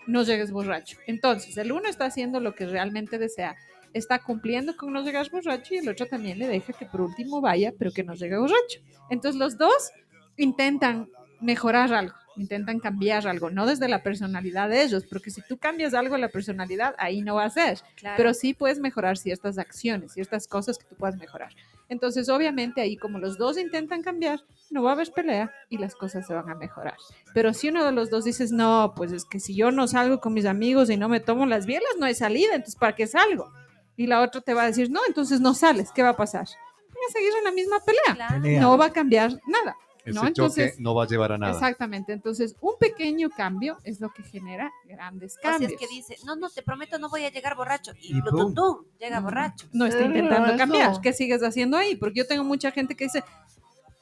[0.07, 0.97] no llegues borracho.
[1.05, 3.55] Entonces, el uno está haciendo lo que realmente desea,
[3.93, 7.41] está cumpliendo con no llegar borracho y el otro también le deja que por último
[7.41, 8.79] vaya, pero que no llegue borracho.
[9.09, 9.91] Entonces, los dos
[10.37, 15.57] intentan mejorar algo, intentan cambiar algo, no desde la personalidad de ellos, porque si tú
[15.57, 18.15] cambias algo de la personalidad, ahí no va a ser, Claro.
[18.17, 21.53] pero sí puedes mejorar ciertas acciones, ciertas cosas que tú puedas mejorar.
[21.89, 25.95] Entonces, obviamente, ahí como los dos intentan cambiar, no va a haber pelea y las
[25.95, 26.97] cosas se van a mejorar.
[27.33, 30.19] Pero si uno de los dos dices, no, pues es que si yo no salgo
[30.19, 33.07] con mis amigos y no me tomo las bielas, no hay salida, entonces ¿para qué
[33.07, 33.51] salgo?
[33.95, 36.45] Y la otra te va a decir, no, entonces no sales, ¿qué va a pasar?
[36.45, 38.61] Van a seguir en la misma pelea, Claro.
[38.61, 39.75] No va a cambiar nada.
[40.09, 40.21] Ese ¿no?
[40.21, 41.53] choque Entonces, no va a llevar a nada.
[41.53, 45.71] exactamente, entonces un pequeño cambio es lo que genera grandes O sea, cambios.
[45.73, 47.91] es que dice, no, no, te prometo, no voy a llegar borracho.
[48.01, 49.23] Y, Y tum, llega Mm.
[49.23, 49.67] borracho.
[49.73, 50.57] no está intentando eso.
[50.57, 51.01] cambiar.
[51.01, 51.95] ¿Qué sigues haciendo ahí?
[51.95, 53.23] Porque yo tengo mucha gente que dice,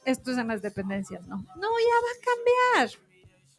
[0.04, 1.36] esto es en las dependencias, ¿no?
[1.36, 3.00] No, ya va a cambiar.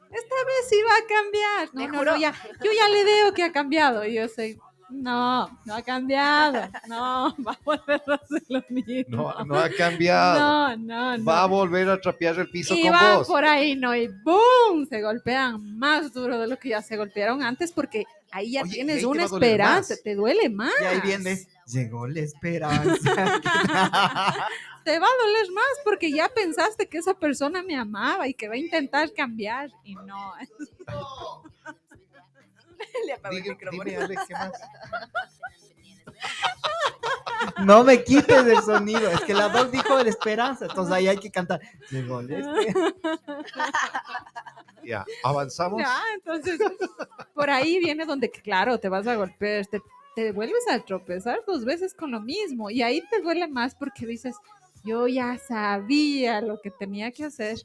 [0.09, 1.91] Esta vez sí va a cambiar.
[1.91, 2.33] No, no, ya,
[2.63, 4.05] yo ya le veo que ha cambiado.
[4.05, 4.57] Y yo sé,
[4.89, 6.69] no, no ha cambiado.
[6.87, 9.33] No, va a volver a hacer lo mismo.
[9.33, 10.39] No, no ha cambiado.
[10.39, 11.25] No, no, no.
[11.25, 13.27] Va a volver a trapear el piso y con van vos.
[13.27, 13.95] por ahí, ¿no?
[13.95, 14.87] Y ¡boom!
[14.89, 18.73] Se golpean más duro de lo que ya se golpearon antes porque ahí ya Oye,
[18.73, 20.73] tienes ahí te una doler esperanza, te duele más.
[20.81, 23.13] Y ahí viene, llegó la esperanza.
[24.85, 28.47] te va a doler más porque ya pensaste que esa persona me amaba y que
[28.47, 30.33] va a intentar cambiar y no.
[33.05, 33.83] Le apagó el micrófono.
[33.83, 34.51] dime, Ale, ¿qué más?
[37.63, 41.07] No me quites el sonido, es que la voz dijo de la esperanza, entonces ahí
[41.07, 41.61] hay que cantar.
[44.83, 45.81] Ya, avanzamos.
[45.81, 46.57] Ya, entonces
[47.33, 49.81] por ahí viene donde, claro, te vas a golpear, te,
[50.15, 54.05] te vuelves a tropezar dos veces con lo mismo y ahí te duele más porque
[54.05, 54.37] dices,
[54.87, 57.57] yo ya sabía lo que tenía que hacer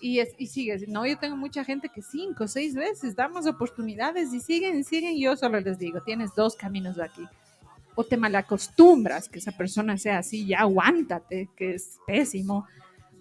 [0.00, 0.88] y, es, y sigues.
[0.88, 5.18] No, yo tengo mucha gente que cinco, seis veces damos oportunidades y siguen y siguen.
[5.18, 7.22] Yo solo les digo, tienes dos caminos aquí.
[7.94, 12.66] O te malacostumbras que esa persona sea así, ya aguántate, que es pésimo.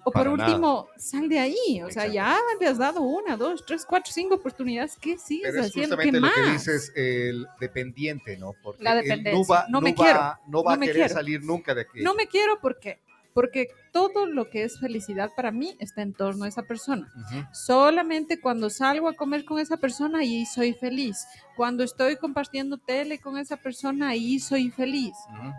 [0.04, 0.50] O por Para nada.
[0.50, 1.82] último, sal de ahí.
[1.86, 4.98] O sea, ya le has dado una, dos, tres, cuatro, cinco oportunidades.
[5.00, 5.96] ¿Qué sigues Pero es haciendo?
[5.98, 6.34] ¿Qué justamente lo más?
[6.34, 8.54] que dices el dependiente, ¿no?
[8.64, 9.34] Porque La él dependencia.
[9.40, 10.20] no va, No me va- quiero.
[10.48, 11.14] no va No a me querer quiero.
[11.14, 12.02] salir nunca de aquí.
[12.02, 13.00] No me quiero porque
[13.34, 17.12] porque todo lo que es felicidad para mí está en torno a esa persona.
[17.54, 21.25] Solamente cuando salgo a comer con esa persona, ahí soy feliz.
[21.58, 25.13] Cuando estoy compartiendo tele con esa persona, ahí soy feliz.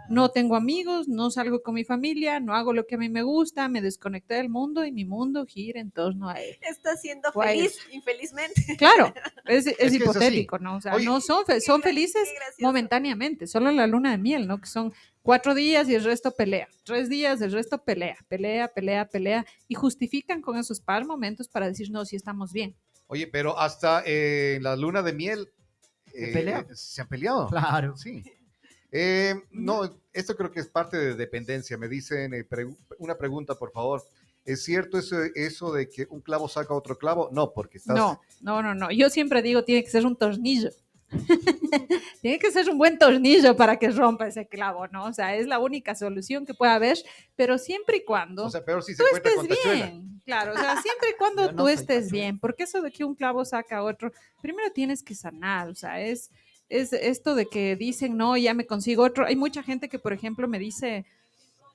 [0.09, 3.23] No tengo amigos, no salgo con mi familia, no hago lo que a mí me
[3.23, 6.57] gusta, me desconecté del mundo y mi mundo gira en torno a él.
[6.63, 8.77] Está siendo Pues- feliz, infelizmente.
[8.79, 9.13] Claro,
[9.47, 10.77] es, es hipotético, ¿no?
[10.77, 14.59] O sea, Oye, no son, fe- son felices momentáneamente, solo la luna de miel, ¿no?
[14.61, 14.93] Que son
[15.23, 19.75] cuatro días y el resto pelea, tres días, el resto pelea, pelea, pelea, pelea, y
[19.75, 22.75] justifican con esos par momentos para decir, no, sí estamos bien.
[23.07, 25.51] Oye, pero hasta eh, en la luna de miel
[26.07, 26.67] ¿Se eh, pelea?
[26.73, 27.49] se han peleado.
[27.49, 27.97] Claro.
[27.97, 28.23] Sí.
[28.91, 31.79] Eh, no, esto creo que es parte de dependencia.
[31.79, 34.03] Me dicen, eh, pregu- una pregunta, por favor.
[34.45, 37.31] ¿Es cierto eso, eso de que un clavo saca otro clavo?
[37.33, 37.97] No, porque estás...
[37.97, 38.91] No, no, no, no.
[38.91, 40.71] Yo siempre digo, tiene que ser un tornillo.
[42.23, 45.05] tiene que ser un buen tornillo para que rompa ese clavo, ¿no?
[45.05, 46.99] O sea, es la única solución que puede haber,
[47.37, 49.87] pero siempre y cuando O sea, peor si se tú estés con tachuela.
[49.87, 50.21] bien.
[50.25, 52.13] Claro, o sea, siempre y cuando no tú estés tachuela.
[52.13, 56.01] bien, porque eso de que un clavo saca otro, primero tienes que sanar, o sea,
[56.01, 56.31] es,
[56.69, 59.27] es esto de que dicen, no, ya me consigo otro.
[59.27, 61.05] Hay mucha gente que, por ejemplo, me dice,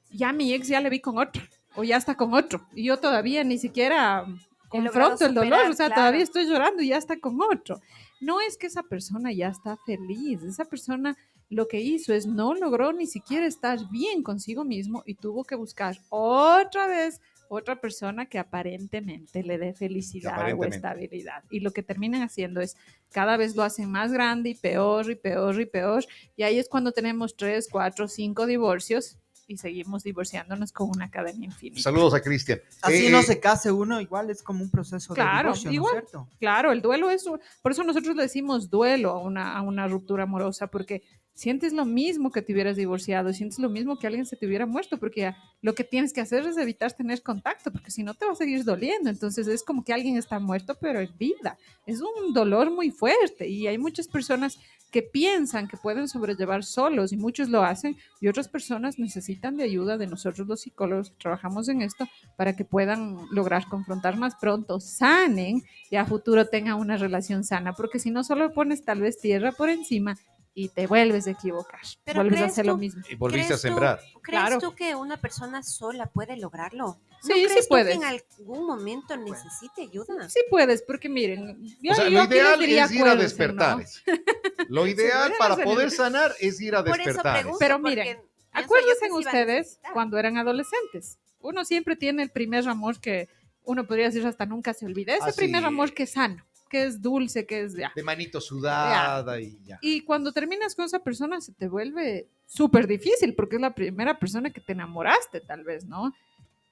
[0.10, 1.41] ya mi ex ya le vi con otro,
[1.76, 4.26] o ya está con otro, y yo todavía ni siquiera
[4.69, 6.02] confronto el dolor, superar, o sea, claro.
[6.02, 7.80] todavía estoy llorando y ya está con otro.
[8.19, 11.15] No es que esa persona ya está feliz, esa persona
[11.49, 15.56] lo que hizo es no logró ni siquiera estar bien consigo mismo y tuvo que
[15.56, 21.43] buscar otra vez otra persona que aparentemente le dé felicidad o estabilidad.
[21.49, 22.75] Y lo que terminan haciendo es
[23.10, 26.06] cada vez lo hacen más grande y peor y peor y peor.
[26.36, 31.45] Y ahí es cuando tenemos tres, cuatro, cinco divorcios y seguimos divorciándonos con una cadena
[31.45, 31.81] infinita.
[31.81, 32.60] Saludos a Cristian.
[32.81, 35.95] Así Eh, no se case uno, igual es como un proceso de divorcio, ¿no igual.
[35.95, 36.27] es cierto?
[36.39, 37.25] Claro, el duelo es,
[37.62, 41.03] por eso nosotros le decimos duelo a una, a una ruptura amorosa, porque
[41.38, 44.65] sientes lo mismo que te hubieras divorciado, sientes lo mismo que alguien se te hubiera
[44.65, 48.15] muerto, porque ya lo que tienes que hacer es evitar tener contacto, porque si no
[48.15, 49.12] te va a seguir doliendo.
[49.12, 51.56] Entonces es como que alguien está muerto, pero en vida.
[51.86, 54.58] Es un dolor muy fuerte y hay muchas personas
[54.91, 59.63] que piensan que pueden sobrellevar solos y muchos lo hacen y otras personas necesitan de
[59.63, 64.36] ayuda de nosotros los psicólogos que trabajamos en esto para que puedan lograr confrontar más
[64.41, 69.02] pronto, sanen y a futuro tengan una relación sana, porque si no solo pones tal
[69.02, 70.17] vez tierra por encima
[70.59, 73.03] y te vuelves a equivocar, Pero vuelves a ¿crees hacer lo tú- mismo.
[73.07, 73.99] Y volviste a ¿Crees tú- sembrar.
[73.99, 74.59] ¿Crees Claro.
[74.59, 76.85] tú que una persona sola puede lograrlo?
[76.87, 77.87] ¿No Sí, sí crees tú puedes.
[77.89, 80.27] que en algún momento necesite ayuda?
[80.29, 83.77] Sí puedes, porque miren, yo, O sea, yo lo ideal diría es ir a despertar.
[83.77, 83.83] ¿no?
[84.69, 87.45] Lo ideal para poder sanar es ir a despertar.
[87.59, 88.17] Pero miren,
[88.51, 91.19] Acuérdense sí ustedes cuando eran adolescentes.
[91.39, 93.29] Uno siempre tiene el primer amor que
[93.63, 95.13] uno podría decir hasta nunca se olvida.
[95.13, 97.91] Ese Así primer amor que es sano, que es dulce, que es ya.
[97.95, 99.80] De manito sudada y ya.
[99.82, 104.17] Y cuando terminas con esa persona se te vuelve súper difícil porque es la primera
[104.17, 106.13] persona que te enamoraste tal vez, ¿no?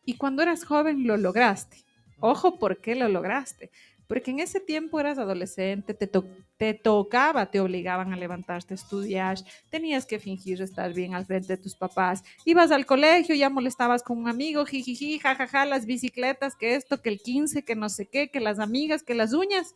[0.03, 1.84] Y cuando eras joven lo lograste.
[2.19, 3.71] Ojo, ¿por qué lo lograste?
[4.07, 6.25] Porque en ese tiempo eras adolescente, te, to-
[6.57, 9.37] te tocaba, te obligaban a levantarte a estudiar,
[9.69, 14.03] tenías que fingir estar bien al frente de tus papás, ibas al colegio, ya molestabas
[14.03, 18.05] con un amigo, jijiji, jajaja, las bicicletas, que esto, que el 15, que no sé
[18.05, 19.75] qué, que las amigas, que las uñas,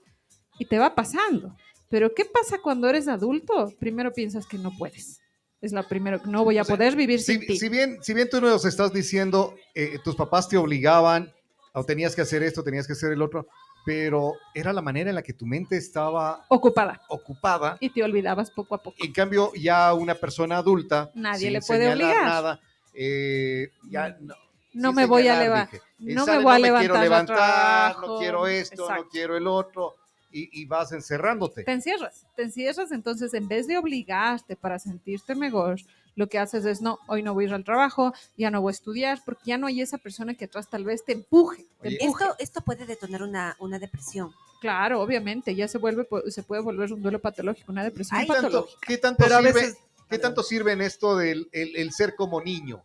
[0.59, 1.55] y te va pasando.
[1.89, 3.73] Pero ¿qué pasa cuando eres adulto?
[3.79, 5.19] Primero piensas que no puedes.
[5.61, 7.57] Es la primera, no voy a O sea, poder vivir Si, sin ti.
[7.57, 11.33] si bien, si bien tú nos estás diciendo, eh, tus papás te obligaban,
[11.73, 13.47] o tenías que hacer esto, tenías que hacer el otro,
[13.89, 17.01] pero era la manera en la que tu mente estaba Ocupada.
[17.07, 17.75] ocupada.
[17.79, 18.95] Y te olvidabas poco a poco.
[18.99, 22.23] En cambio, ya una persona adulta, Nadie le puede obligar.
[22.23, 22.59] Nada,
[22.93, 24.35] eh, ya no,
[24.73, 25.81] No sin me voy a levantar.
[25.97, 27.35] No me voy a no me quiero levantar.
[27.35, 29.95] levantar, no quiero esto, no quiero el otro,
[30.31, 31.63] y, y vas encerrándote.
[31.63, 35.79] Te encierras, te encierras, entonces en vez de obligarte para sentirte mejor,
[36.19, 38.71] lo que haces es, no, hoy no voy a ir al trabajo, ya no voy
[38.71, 41.87] a estudiar, porque ya no hay esa persona que atrás tal vez te empuje, te
[41.87, 42.23] Oye, empuje.
[42.25, 44.31] Esto, esto puede detonar una, una depresión.
[44.59, 48.33] Claro, obviamente, ya se vuelve, se puede volver un duelo patológico, una depresión Ay, ¿Qué
[48.33, 48.79] tanto, patológica.
[48.85, 49.77] qué tanto Pero a sirve, veces...
[50.09, 52.83] qué tanto sirve en esto del el- el ser como niño?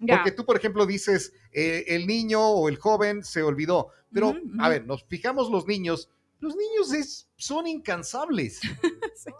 [0.00, 0.16] Ya.
[0.16, 4.68] Porque tú, por ejemplo, dices, eh, el niño o el joven se olvidó, pero a
[4.68, 8.60] ver, nos fijamos los niños, los niños es, son incansables.
[9.16, 9.30] Sí.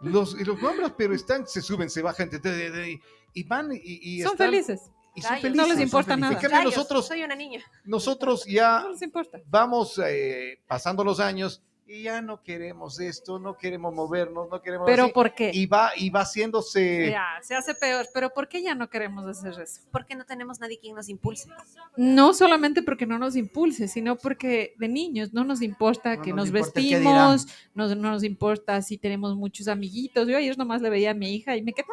[0.00, 3.00] Los, y los nombres, pero están, se suben, se bajan, te- te- te-
[3.34, 4.80] y van y, y Son están- felices,
[5.14, 5.42] y son Rayos.
[5.42, 5.66] felices.
[5.68, 6.14] no les importa.
[6.14, 6.34] En nada.
[6.38, 7.60] cambio, Rayos, nosotros, soy una niña.
[7.84, 9.40] nosotros ya No les importa.
[9.46, 14.86] vamos eh, pasando los años y ya no queremos esto, no queremos movernos, no queremos
[14.86, 15.50] Pero así, ¿por qué?
[15.54, 18.06] y va y va haciéndose Ya, se hace peor.
[18.12, 19.80] Pero ¿por qué ya no queremos hacer eso?
[19.90, 21.48] Porque no tenemos nadie quien nos impulse.
[21.96, 26.32] No solamente porque no nos impulse, sino porque de niños no nos importa No que
[26.34, 30.28] nos importa vestimos, no, no nos importa si tenemos muchos amiguitos.
[30.28, 31.86] Yo ayer nomás le veía a mi hija y me quedé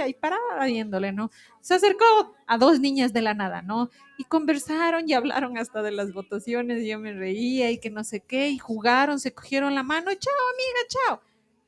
[0.00, 1.30] ahí parada viéndole, ¿no?
[1.60, 2.04] Se acercó
[2.46, 3.90] a dos niñas de la nada, ¿no?
[4.18, 8.04] Y conversaron y hablaron hasta de las votaciones y yo me reía y que no
[8.04, 11.22] sé qué, y jugaron, se cogieron la mano, chao amiga, chao.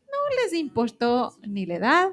[0.06, 2.10] No les importó ni la edad,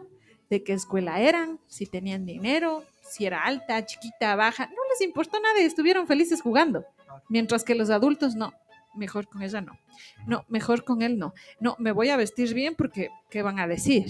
[0.52, 5.40] de qué escuela eran, si tenían dinero, si era alta, chiquita, baja, no les importó
[5.40, 6.86] nada y estuvieron felices jugando.
[7.30, 8.54] Mientras que los adultos no,
[8.94, 9.80] mejor con ella no.
[10.28, 11.34] No, mejor con él no.
[11.62, 14.08] No, me voy a vestir bien porque ¿qué van a decir?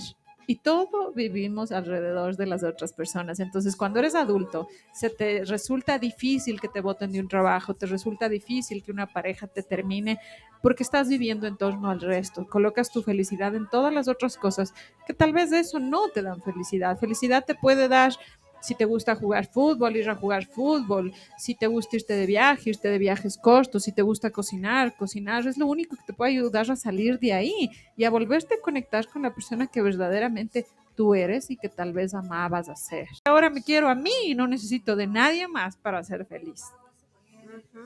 [0.47, 3.39] Y todo vivimos alrededor de las otras personas.
[3.39, 7.85] Entonces, cuando eres adulto, se te resulta difícil que te voten de un trabajo, te
[7.85, 10.19] resulta difícil que una pareja te termine,
[10.61, 12.47] porque estás viviendo en torno al resto.
[12.47, 14.73] Colocas tu felicidad en todas las otras cosas
[15.07, 16.97] que tal vez eso no te dan felicidad.
[16.99, 18.13] Felicidad te puede dar
[18.61, 22.69] si te gusta jugar fútbol, ir a jugar fútbol, si te gusta irte de viaje,
[22.69, 26.31] irte de viajes cortos, si te gusta cocinar, cocinar es lo único que te puede
[26.31, 30.65] ayudar a salir de ahí y a volverte a conectar con la persona que verdaderamente
[30.95, 33.07] tú eres y que tal vez amabas a ser.
[33.25, 36.63] Ahora me quiero a mí y no necesito de nadie más para ser feliz.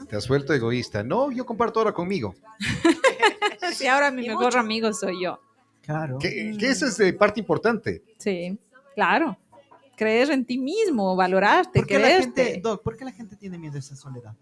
[0.10, 1.04] Te has vuelto egoísta.
[1.04, 2.36] No, yo comparto ahora conmigo.
[3.74, 5.40] Sí, ahora mi mejor amigo soy yo.
[5.82, 6.20] Claro.
[6.20, 8.04] Que, que esa es eh, parte importante.
[8.18, 8.58] Sí,
[8.94, 9.38] claro.
[9.96, 13.58] Creer en ti mismo, valorarte, ¿Por qué, la gente, Doc, ¿Por qué la gente tiene
[13.58, 14.36] miedo a esa soledad?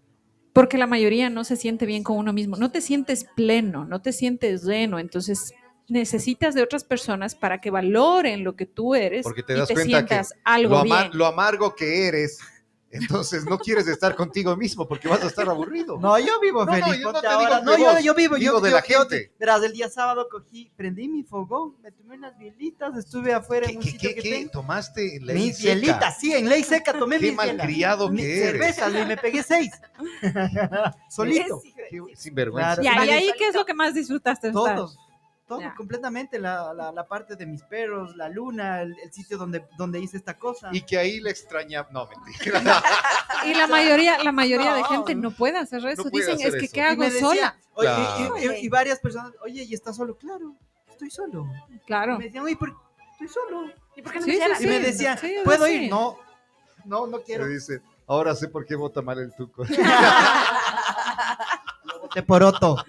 [0.52, 4.02] Porque la mayoría no se siente bien con uno mismo, no te sientes pleno, no
[4.02, 5.52] te sientes lleno, entonces
[5.88, 9.68] necesitas de otras personas para que valoren lo que tú eres Porque te y das
[9.68, 11.18] te cuenta que sientas algo lo, ama- bien.
[11.18, 12.38] lo amargo que eres,
[12.94, 15.98] entonces no quieres estar contigo mismo porque vas a estar aburrido.
[15.98, 17.00] No, yo vivo No, no, feliz.
[17.02, 17.58] yo no te digo ahora.
[17.60, 19.32] que No, yo, vivo, digo yo de yo- la yo- gente.
[19.38, 23.72] verás, el día sábado cogí, prendí mi fogón, me tomé unas bielitas, estuve afuera en
[23.72, 24.30] ¿Qué, un qué, sitio qué, que qué?
[24.38, 24.50] tengo.
[24.50, 25.74] tomaste ley Mis seca?
[25.74, 27.56] bielitas, sí, en ley seca tomé Qué mis bielas.
[27.56, 28.50] malcriado Mi- que eres.
[28.76, 29.70] Cervezas, y me pegué seis.
[31.08, 31.62] Solito.
[31.90, 32.80] Qué sinvergüenza.
[32.80, 32.82] Claro.
[32.82, 34.50] Ya, ¿y ahí qué es lo que más disfrutaste?
[34.50, 34.78] de estar?
[35.46, 36.38] Todo, completamente.
[36.38, 40.16] La, la, la parte de mis perros, la luna, el, el sitio donde, donde hice
[40.16, 40.70] esta cosa.
[40.72, 41.86] Y que ahí le extraña.
[41.90, 42.62] No, mentira.
[43.44, 44.86] Y la mayoría, la mayoría de No.
[44.86, 46.04] gente no puede hacer eso.
[46.04, 46.72] puede Dicen, hacer es que eso.
[46.74, 47.56] ¿qué hago decía, sola?
[47.74, 48.38] oye, Claro.
[48.38, 50.16] y, y- y varias personas, oye, ¿y estás solo?
[50.16, 50.54] Claro,
[50.88, 51.46] estoy solo.
[51.86, 52.14] Claro.
[52.14, 52.78] Y me decían, oye, ¿por qué
[53.12, 53.70] estoy solo?
[53.96, 54.64] ¿Y por qué no Sí, me sí?
[54.64, 55.90] Y me decían, sí, ¿puedo ir?
[55.90, 56.16] No,
[56.86, 57.44] no, no quiero.
[57.44, 59.62] Me dice, ahora sé por qué vota mal el tuco.
[62.14, 62.76] Te poroto.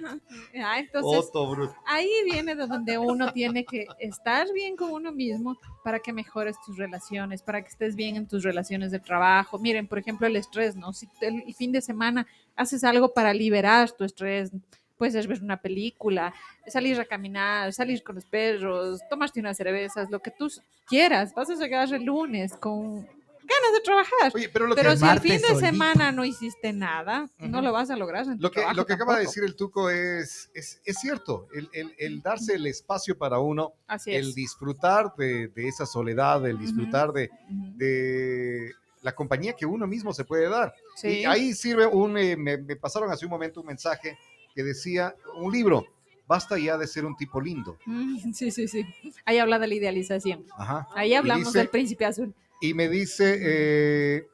[0.58, 1.76] Ah, entonces, Otto, bruto.
[1.86, 6.56] ahí viene de donde uno tiene que estar bien con uno mismo para que mejores
[6.66, 9.60] tus relaciones, para que estés bien en tus relaciones de trabajo.
[9.60, 10.94] Miren, por ejemplo, el estrés, ¿no?
[10.94, 14.52] Si el, el fin de semana haces algo para liberar tu estrés,
[14.98, 16.34] puedes ver una película,
[16.68, 20.50] salir a caminar, salir con los perros, tomarte unas cervezas, lo que tú
[20.88, 21.34] quieras.
[21.34, 23.08] Vas a llegar el lunes con
[23.45, 24.31] ganas de trabajar.
[24.34, 25.60] Oye, pero lo Pero que, si el fin de solito.
[25.60, 27.65] semana no hiciste nada, no Ujú.
[27.65, 28.25] lo vas a lograr.
[28.25, 31.47] En lo que, lo que acaba de decir el tuco es, es, es cierto.
[31.53, 34.36] El, el- el darse el espacio para uno, Así el es.
[34.36, 37.77] disfrutar de, de esa soledad, el disfrutar de, Ujú.
[37.77, 40.73] de la compañía que uno mismo se puede dar.
[40.95, 41.19] Sí.
[41.19, 44.17] Y ahí sirve un, eh, me, me pasaron hace un momento un mensaje
[44.55, 45.86] que decía, un libro,
[46.27, 47.77] basta ya de ser un tipo lindo.
[47.86, 48.84] Mm, Sí, sí, sí.
[49.25, 50.45] Ahí habla de la idealización.
[50.58, 50.88] Ajá.
[50.95, 52.34] Ahí hablamos dice- del príncipe azul.
[52.62, 54.28] Y me dice, eh,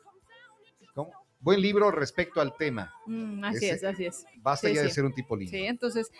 [0.93, 1.11] ¿cómo?
[1.39, 4.25] buen libro respecto al tema, Mm, así Ese- es, así es.
[4.37, 4.95] basta Sí, ya de sí.
[4.95, 5.51] ser un tipo lindo.
[5.51, 6.11] Sí, entonces,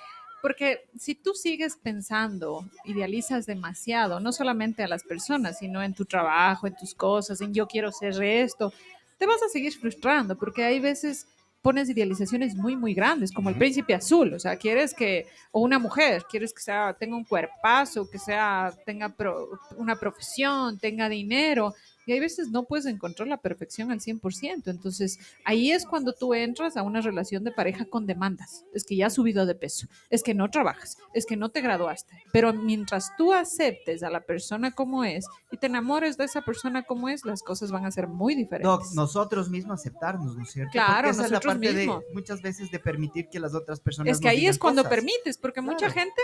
[0.41, 6.05] porque si tú sigues pensando, idealizas demasiado, no solamente a las personas, sino en tu
[6.05, 8.73] trabajo, en tus cosas, en yo quiero ser esto,
[9.19, 11.27] te vas a seguir frustrando, porque hay veces
[11.61, 13.59] pones idealizaciones muy, muy grandes, como el Ujú.
[13.59, 18.09] príncipe azul, o sea, quieres que, o una mujer, quieres que sea, tenga un cuerpazo,
[18.09, 21.75] que sea, tenga pro- una profesión, tenga dinero,
[22.11, 24.63] y hay veces no puedes encontrar la perfección al 100%.
[24.65, 28.65] Entonces, ahí es cuando tú entras a una relación de pareja con demandas.
[28.73, 31.61] Es que ya has subido de peso, es que no trabajas, es que no te
[31.61, 32.21] graduaste.
[32.33, 36.83] Pero mientras tú aceptes a la persona como es y te enamores de esa persona
[36.83, 38.69] como es, las cosas van a ser muy diferentes.
[38.69, 40.73] Doc, nosotros mismos aceptarnos, ¿no es cierto?
[40.73, 44.19] Claro, esa es la parte de muchas veces de permitir que las otras personas es
[44.19, 44.97] que nos ahí es cuando cosas.
[44.97, 46.21] permites, porque mucha gente,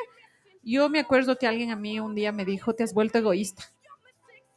[0.64, 3.64] yo me acuerdo que alguien a mí un día me dijo, te has vuelto egoísta.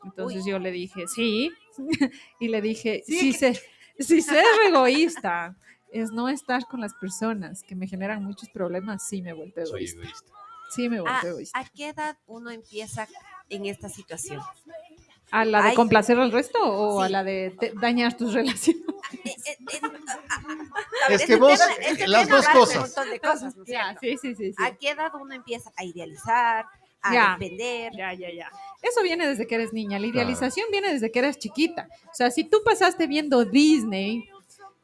[0.04, 1.50] Entonces yo le dije, sí,
[2.40, 5.56] y le dije, Sí, si, que- se, si ser egoísta
[5.92, 9.98] es no estar con las personas que me generan muchos problemas, sí me Soy egoísta.
[10.00, 10.32] egoísta.
[10.70, 11.58] Sí me he ¿A, vuelto egoísta.
[11.58, 13.08] a qué edad uno empieza
[13.48, 14.40] en esta situación?
[15.32, 15.74] ¿A la de Ay.
[15.76, 17.12] complacer al resto o a Sí.
[17.12, 18.82] la de te- dañar tus relaciones?
[21.08, 21.58] A Es que vos,
[22.06, 22.76] las dos cosas.
[22.76, 23.64] Un montón de cosas, ¿no
[24.00, 24.52] sí, sí, sí.
[24.52, 24.54] sí.
[24.58, 26.66] ¿A qué edad uno empieza a idealizar,
[27.02, 27.36] a Ya.
[27.38, 27.92] depender?
[27.96, 28.50] Ya, ya, ya.
[28.82, 29.98] Eso viene desde que eres niña.
[29.98, 30.18] La Claro.
[30.28, 31.88] idealización viene desde que eres chiquita.
[32.06, 34.28] O sea, si tú pasaste viendo Disney,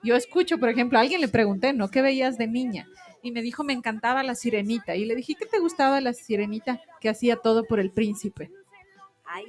[0.03, 1.91] yo escucho, por ejemplo, a alguien le pregunté, ¿no?
[1.91, 2.89] ¿Qué veías de niña?
[3.23, 4.95] Y me dijo, me encantaba la sirenita.
[4.95, 8.51] Y le dije, ¿qué te gustaba la sirenita que hacía todo por el príncipe?
[9.25, 9.45] Ay,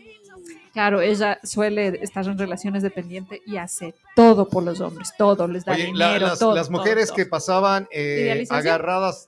[0.73, 5.65] Claro, ella suele estar en relaciones dependientes y hace todo por los hombres, todo, les
[5.65, 7.15] da Oye, la- dinero, las, todo, las mujeres todo.
[7.15, 9.27] que pasaban eh, agarradas,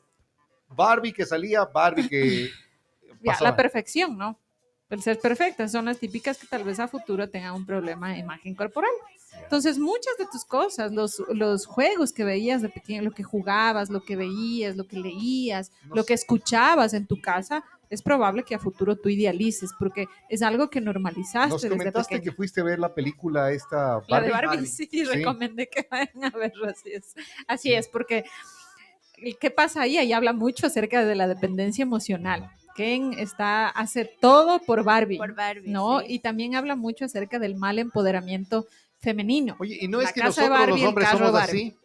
[0.70, 2.50] Barbie que salía, Barbie que
[3.22, 4.40] Ya, la perfección, ¿no?
[4.90, 8.20] El ser perfecta son las típicas que tal vez a futuro tengan un problema de
[8.20, 8.92] imagen corporal.
[9.44, 13.92] Entonces, muchas de tus cosas, los, los juegos que veías de pequeño, lo que jugabas,
[13.92, 16.08] lo que veías, lo que leías, No lo sé.
[16.08, 20.70] que escuchabas en tu casa, es probable que a futuro tú idealices, porque es algo
[20.70, 24.48] que normalizaste Nos comentaste que fuiste a ver la película esta La de Barbie.
[24.48, 27.16] Barbie, sí, recomendé que vayan a verlo, así es.
[27.48, 28.26] Así es, porque
[29.40, 29.98] ¿qué pasa ahí?
[29.98, 32.52] Ahí habla mucho acerca de la dependencia emocional.
[32.80, 36.00] Ken está, hace todo por Barbie, Por Barbie, ¿no?
[36.00, 36.06] sí.
[36.14, 38.68] Y también habla mucho acerca del mal empoderamiento
[39.00, 39.58] femenino.
[39.60, 41.68] Oye, y no La es que nosotros Barbie, los hombres somos Barbie.
[41.68, 41.76] así.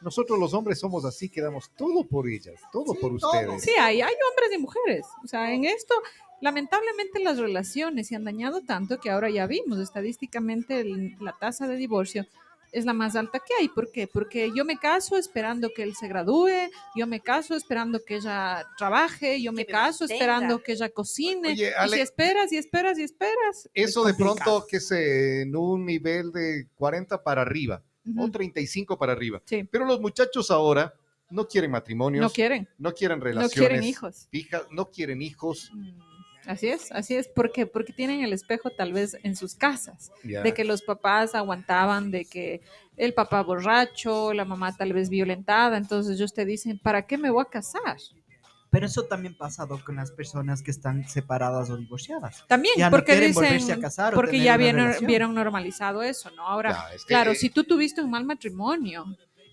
[0.00, 3.62] Nosotros los hombres somos así, que damos todo por ellas, todo por ustedes.
[3.62, 5.06] Sí, hay, hay hombres y mujeres.
[5.22, 5.94] O sea, en esto,
[6.40, 11.66] lamentablemente las relaciones se han dañado tanto que ahora ya vimos estadísticamente el- la tasa
[11.68, 12.26] de divorcio
[12.74, 13.68] es la más alta que hay.
[13.68, 14.06] ¿Por qué?
[14.06, 16.50] Porque yo me caso esperando que él se gradúe,
[16.96, 21.50] yo me caso esperando que ella trabaje, yo me me caso esperando que ella cocine.
[21.52, 23.70] Oye, y Ale- si esperas y esperas y esperas.
[23.72, 27.82] es Eso de pronto que se en un nivel de 40 para arriba
[28.16, 28.30] o Ujú.
[28.32, 29.40] 35 para arriba.
[29.46, 29.64] Sí.
[29.70, 30.92] Pero los muchachos ahora
[31.30, 34.28] no quieren matrimonios, No quieren, no quieren no relaciones quieren hijos.
[34.70, 35.70] no quieren hijos.
[35.72, 35.90] Mm,
[36.46, 40.12] Así es, así es, porque porque tienen el espejo tal vez en sus casas.
[40.22, 42.60] De que los papás aguantaban, de que
[42.96, 47.30] el papá borracho, la mamá tal vez violentada, entonces ellos te dicen, ¿para qué me
[47.30, 47.96] voy a casar?
[48.70, 52.44] Pero eso también ha pasado con las personas que están separadas o divorciadas.
[52.48, 56.44] También, Ya porque dicen, a casar porque ya vieron, normalizado eso, ¿no?
[56.46, 59.04] Ahora, es que, claro, eh, si tú tuviste un mal matrimonio,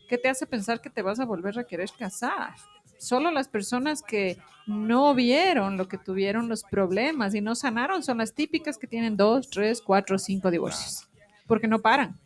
[0.09, 2.55] ¿qué te hace pensar que te vas a volver a querer casar?
[3.01, 4.37] Solo las personas que
[4.67, 9.17] no vieron lo que tuvieron los problemas y no sanaron son las típicas que tienen
[9.17, 11.09] dos, tres, cuatro, cinco divorcios,
[11.47, 12.19] porque no paran.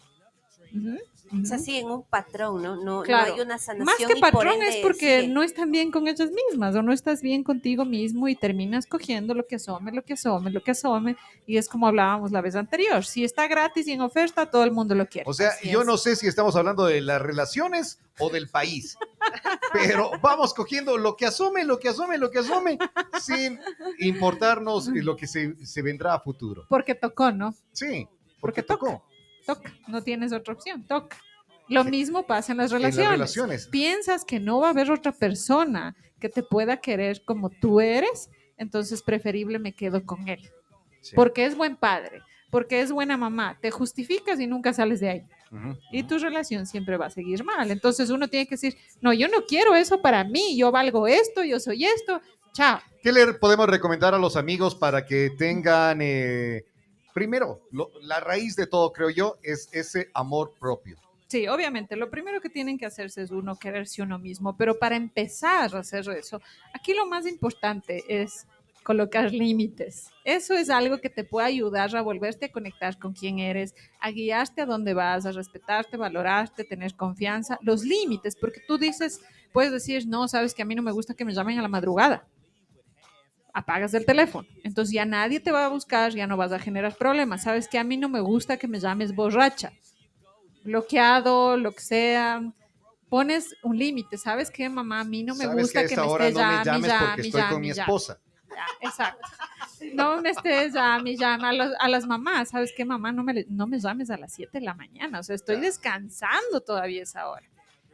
[1.31, 2.75] Ujú, O sea, siguen un patrón, ¿no?
[2.75, 3.29] No, Claro.
[3.29, 3.85] no hay una sanación.
[3.85, 6.81] Más que y por patrón ende es porque no están bien con ellas mismas o
[6.83, 10.61] no estás bien contigo mismo y terminas cogiendo lo que asome, lo que asome, lo
[10.61, 11.15] que asome.
[11.47, 13.03] Y es como hablábamos la vez anterior.
[13.05, 15.27] Si está gratis y en oferta, todo el mundo lo quiere.
[15.29, 15.87] O sea, Así yo es.
[15.87, 18.97] no sé si estamos hablando de las relaciones o del país,
[19.73, 22.77] pero vamos cogiendo lo que asome, lo que asome, lo que asome,
[23.19, 23.59] sin
[23.99, 26.65] importarnos lo que se, se vendrá a futuro.
[26.69, 27.53] Porque tocó, ¿no?
[27.71, 28.07] Sí,
[28.39, 28.85] porque Porque tocó.
[28.87, 29.14] Toca.
[29.87, 30.85] No tienes otra opción.
[30.87, 31.17] Toca.
[31.67, 33.11] Lo mismo pasa en las En las relaciones.
[33.11, 33.67] relaciones.
[33.67, 38.29] Piensas que no va a haber otra persona que te pueda querer como tú eres,
[38.57, 40.39] entonces preferible me quedo con él.
[41.01, 41.15] Sí.
[41.15, 42.21] Porque es buen padre,
[42.51, 43.57] porque es buena mamá.
[43.61, 45.23] Te justificas y nunca sales de ahí.
[45.91, 47.71] Y tu relación siempre va a seguir mal.
[47.71, 51.43] Entonces uno tiene que decir, no, yo no quiero eso para mí, yo valgo esto,
[51.43, 52.19] yo soy esto,
[52.53, 52.79] chao.
[53.01, 56.65] ¿Qué le podemos recomendar a los amigos para que tengan, eh,
[57.15, 57.61] primero,
[58.01, 60.97] la raíz de todo, creo yo, es ese amor propio?
[61.27, 64.97] Sí, obviamente, lo primero que tienen que hacerse es uno quererse uno mismo, pero para
[64.97, 66.41] empezar a hacer eso,
[66.73, 68.45] aquí lo más importante es
[68.83, 70.11] colocar límites.
[70.25, 74.11] Eso es algo que te puede ayudar a volverte a conectar con quién eres, a
[74.11, 77.57] guiarte a dónde vas, a respetarte, valorarte, tener confianza.
[77.61, 79.21] Los límites, porque tú dices,
[79.53, 81.69] puedes decir, no, sabes que a mí no me gusta que me llamen a la
[81.69, 82.27] madrugada.
[83.57, 84.47] Apagas el teléfono.
[84.63, 87.43] Entonces ya nadie te va a buscar, ya no vas a generar problemas.
[87.43, 89.71] Sabes que a mí no me gusta que me llames borracha
[90.63, 92.41] bloqueado, lo que sea.
[93.09, 95.01] Pones un límite, ¿sabes qué, mamá?
[95.01, 97.21] A mí no me gusta que a me estés no me llame, llames llame, porque
[97.21, 98.19] estoy con mi esposa.
[98.49, 99.27] Ya, exacto.
[99.93, 101.47] No me estés llame, llame.
[101.47, 103.11] A, los- a las mamás, ¿sabes qué, mamá?
[103.11, 105.19] No me, no me llames a las 7 de la mañana.
[105.19, 107.45] O sea, estoy descansando todavía esa hora.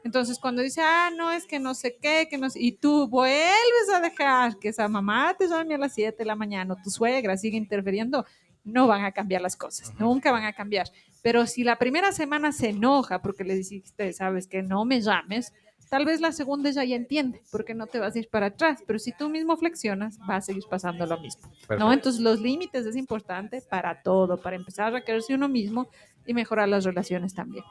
[0.03, 3.07] Entonces, cuando dice, ah, no, es que no sé qué, que no sé, y tú
[3.07, 6.77] vuelves a dejar que esa mamá te llame a las 7 de la mañana, o
[6.83, 8.25] tu suegra sigue interfiriendo,
[8.63, 10.87] no van a cambiar las cosas, nunca van a cambiar.
[11.21, 15.53] Pero si la primera semana se enoja porque le dijiste, sabes que no me llames,
[15.89, 18.79] tal vez la segunda ella ya entiende, porque no te vas a ir para atrás.
[18.87, 21.51] Pero si tú mismo flexionas, va a seguir pasando lo mismo.
[21.77, 21.91] ¿no?
[21.91, 25.89] Entonces, los límites es importante para todo, para empezar a quererse uno mismo
[26.25, 27.65] y mejorar las relaciones también.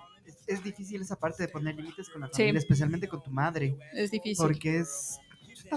[0.52, 2.32] Es, difícil esa parte de poner límites con la Sí.
[2.42, 4.36] familia, especialmente con tu madre, Es difícil.
[4.44, 5.18] porque es,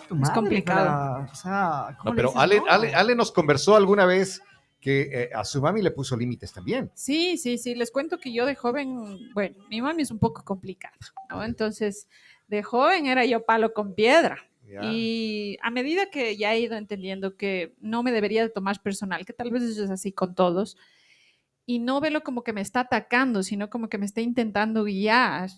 [0.07, 0.85] tu madre, complicado.
[0.85, 2.65] para- o sea, ¿cómo No, le pero dices Ale, no?
[2.67, 4.41] Ale, Ale nos conversó alguna vez
[4.79, 6.91] que eh, a su mami le puso límites también.
[6.93, 7.73] Sí, sí, sí.
[7.75, 10.95] Les cuento que yo de joven, bueno, mi mami es un poco complicada,
[11.29, 11.43] ¿no?
[11.43, 12.07] Entonces,
[12.49, 14.37] de joven era yo palo con piedra.
[14.67, 14.81] Ya.
[14.83, 19.25] Y a medida que ya he ido entendiendo que no me debería de tomar personal,
[19.25, 20.77] que tal vez eso es así con todos,
[21.65, 25.49] y no verlo como que me está atacando, sino como que me está intentando guiar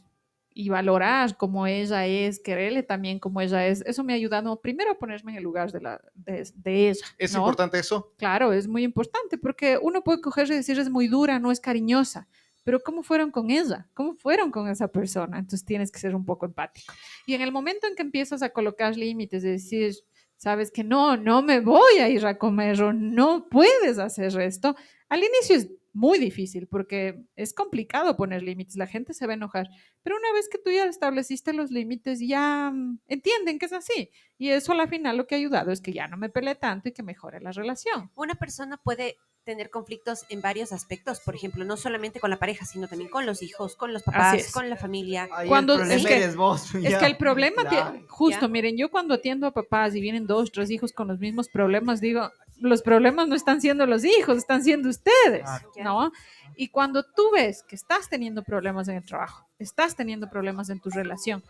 [0.57, 4.91] y valorar como ella es, quererle también como ella es, eso me ha ayudado primero
[4.91, 7.05] a ponerme en el lugar de, la, de, de ella.
[7.17, 7.39] ¿Es ¿no?
[7.39, 8.13] importante eso?
[8.17, 11.59] Claro, es muy importante porque uno puede coger y decir es muy dura, no es
[11.59, 12.29] cariñosa,
[12.63, 13.89] pero ¿cómo fueron con ella?
[13.93, 15.39] ¿Cómo fueron con esa persona?
[15.39, 16.93] Entonces tienes que ser un poco empático.
[17.25, 19.93] Y en el momento en que empiezas a colocar límites, de decir,
[20.37, 24.75] sabes que no, no me voy a ir a comer o no puedes hacer esto,
[25.09, 29.35] al inicio es muy difícil porque es complicado poner límites, la gente se va a
[29.35, 29.67] enojar,
[30.03, 34.11] pero una vez que tú ya estableciste los límites, ya mm, entienden que es así.
[34.37, 36.89] Y eso al final lo que ha ayudado es que ya no me peleé tanto
[36.89, 38.11] y que mejore la relación.
[38.15, 39.15] Una persona puede
[39.45, 43.25] tener conflictos en varios aspectos, por ejemplo, no solamente con la pareja, sino también con
[43.27, 45.29] los hijos, con los papás, con la familia.
[45.31, 46.99] Ahí Cuando- el problema es que- eres vos, Es ya.
[46.99, 48.01] que el problema, Claro.
[48.09, 48.47] justo, Ya.
[48.47, 52.01] miren, yo cuando atiendo a papás y vienen dos, tres hijos con los mismos problemas,
[52.01, 55.45] digo, los problemas no están siendo los hijos, están siendo ustedes.
[55.83, 56.11] ¿no?
[56.55, 60.79] Y cuando tú ves que estás teniendo problemas en el trabajo, estás teniendo problemas en
[60.79, 61.43] tu relación,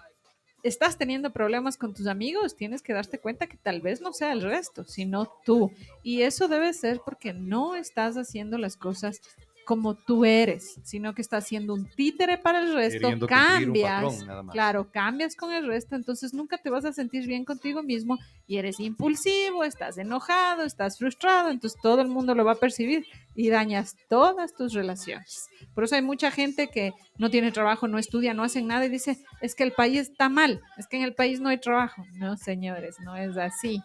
[0.63, 4.31] estás teniendo problemas con tus amigos, tienes que darte cuenta que tal vez no sea
[4.31, 5.71] el resto, sino tú.
[6.01, 9.21] Y eso debe ser porque no estás haciendo las cosas
[9.65, 14.91] como tú eres, sino que estás siendo un títere para el resto, cambias, patrón, claro,
[14.91, 18.79] cambias con el resto, entonces nunca te vas a sentir bien contigo mismo y eres
[18.79, 23.05] impulsivo, estás enojado, estás frustrado, entonces todo el mundo lo va a percibir
[23.35, 25.49] y dañas todas tus relaciones.
[25.73, 28.89] Por eso hay mucha gente que no tiene trabajo, no estudia, no hacen nada y
[28.89, 32.05] dice, es que el país está mal, es que en el país no hay trabajo.
[32.13, 33.81] No, señores, no es así.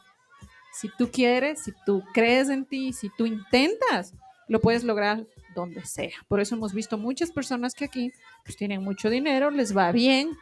[0.73, 4.15] Si tú quieres, si tú crees en ti, si tú intentas,
[4.47, 5.27] lo puedes lograr
[5.61, 6.13] donde sea.
[6.29, 8.13] Por eso hemos visto muchas personas que aquí
[8.45, 10.37] pues, tienen mucho dinero, les va bien,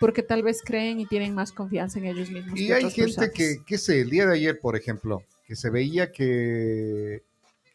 [0.00, 2.58] porque tal vez creen y tienen más confianza en ellos mismos.
[2.58, 3.34] Y que hay otras gente personas.
[3.34, 7.22] que, qué sé, el día de ayer, por ejemplo, que se veía que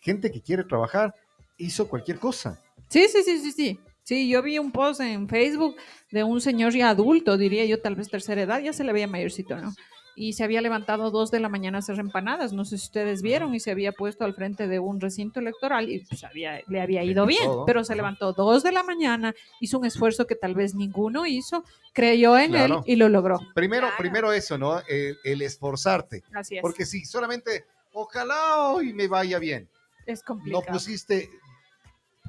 [0.02, 1.16] gente que quiere trabajar
[1.58, 2.62] hizo cualquier cosa.
[2.90, 3.80] Sí, sí, sí, sí, sí.
[4.04, 5.78] Sí, yo vi un post en Facebook
[6.12, 9.08] de un señor ya adulto, diría yo, tal vez tercera edad, ya se le veía
[9.08, 9.74] mayorcito, ¿no?
[10.16, 13.22] Y se había levantado dos de la mañana a hacer empanadas, no sé si ustedes
[13.22, 16.82] vieron, y se había puesto al frente de un recinto electoral y pues había, le
[16.82, 17.66] había ido bien, todo.
[17.66, 21.64] pero se levantó dos de la mañana, hizo un esfuerzo que tal vez ninguno hizo,
[21.94, 23.40] creyó en él y lo logró.
[23.56, 23.96] Primero, Claro.
[23.98, 24.80] primero eso, ¿no?
[24.88, 26.24] El, el esforzarte.
[26.34, 26.62] Así es.
[26.62, 29.68] Porque si solamente, ojalá hoy me vaya bien,
[30.06, 30.66] es no complicado.
[30.74, 31.30] pusiste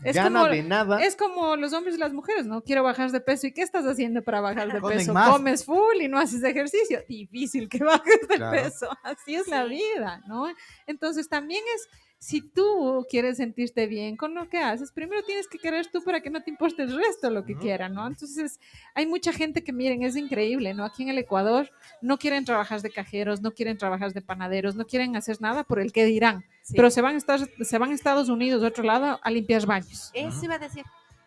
[0.02, 1.02] Es gana como- de nada.
[1.02, 2.62] Es como los hombres y las mujeres, ¿no?
[2.62, 3.46] Quiero bajar de peso.
[3.46, 5.12] ¿Y qué estás haciendo para bajar de Comen peso?
[5.14, 5.30] más.
[5.30, 7.00] Comes full y no haces ejercicio.
[7.08, 8.62] Difícil que bajes de Claro.
[8.62, 8.88] peso.
[9.02, 9.70] Así es la Sí.
[9.76, 10.46] vida, ¿no?
[10.86, 11.88] Entonces también es,
[12.18, 16.20] si tú quieres sentirte bien con lo que haces, primero tienes que querer tú para
[16.20, 18.06] que no te importe el resto lo que quieran, ¿no?
[18.06, 18.58] Entonces
[18.94, 20.84] hay mucha gente que, miren, es increíble, ¿no?
[20.84, 21.70] Aquí en el Ecuador
[22.02, 25.80] no quieren trabajar de cajeros, no quieren trabajar de panaderos, no quieren hacer nada por
[25.80, 26.72] el que dirán, Sí.
[26.76, 29.66] pero se van, a estar, se van a Estados Unidos, a otro lado, a limpiar
[29.66, 30.10] baños.
[30.14, 30.82] Eso iba a decir.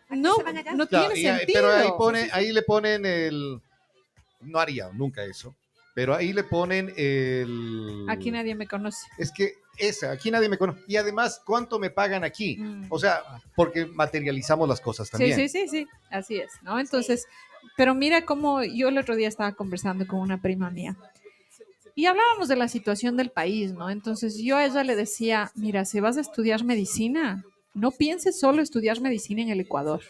[0.08, 0.72] ¿A qué No, se van allá?
[0.74, 1.60] no Claro, tiene y sentido.
[1.60, 3.60] pero ahí, pone, ahí le ponen el...
[4.40, 5.54] No haría nunca eso,
[5.94, 8.04] pero ahí le ponen el...
[8.08, 9.06] Aquí nadie me conoce.
[9.16, 10.80] Es que esa, aquí nadie me conoce.
[10.88, 12.56] Y además, ¿cuánto me pagan aquí?
[12.56, 12.86] Mm.
[12.88, 13.22] O sea,
[13.54, 15.36] porque materializamos las cosas Sí, también.
[15.36, 16.80] sí, sí, sí, así es, ¿no?
[16.80, 17.26] Entonces,
[17.76, 20.96] pero mira cómo yo el otro día estaba conversando con una prima mía
[21.98, 23.90] y hablábamos de la situación del país, ¿no?
[23.90, 27.44] Entonces yo a ella le decía, mira, si vas a estudiar medicina,
[27.74, 30.00] no pienses solo estudiar medicina en el Ecuador.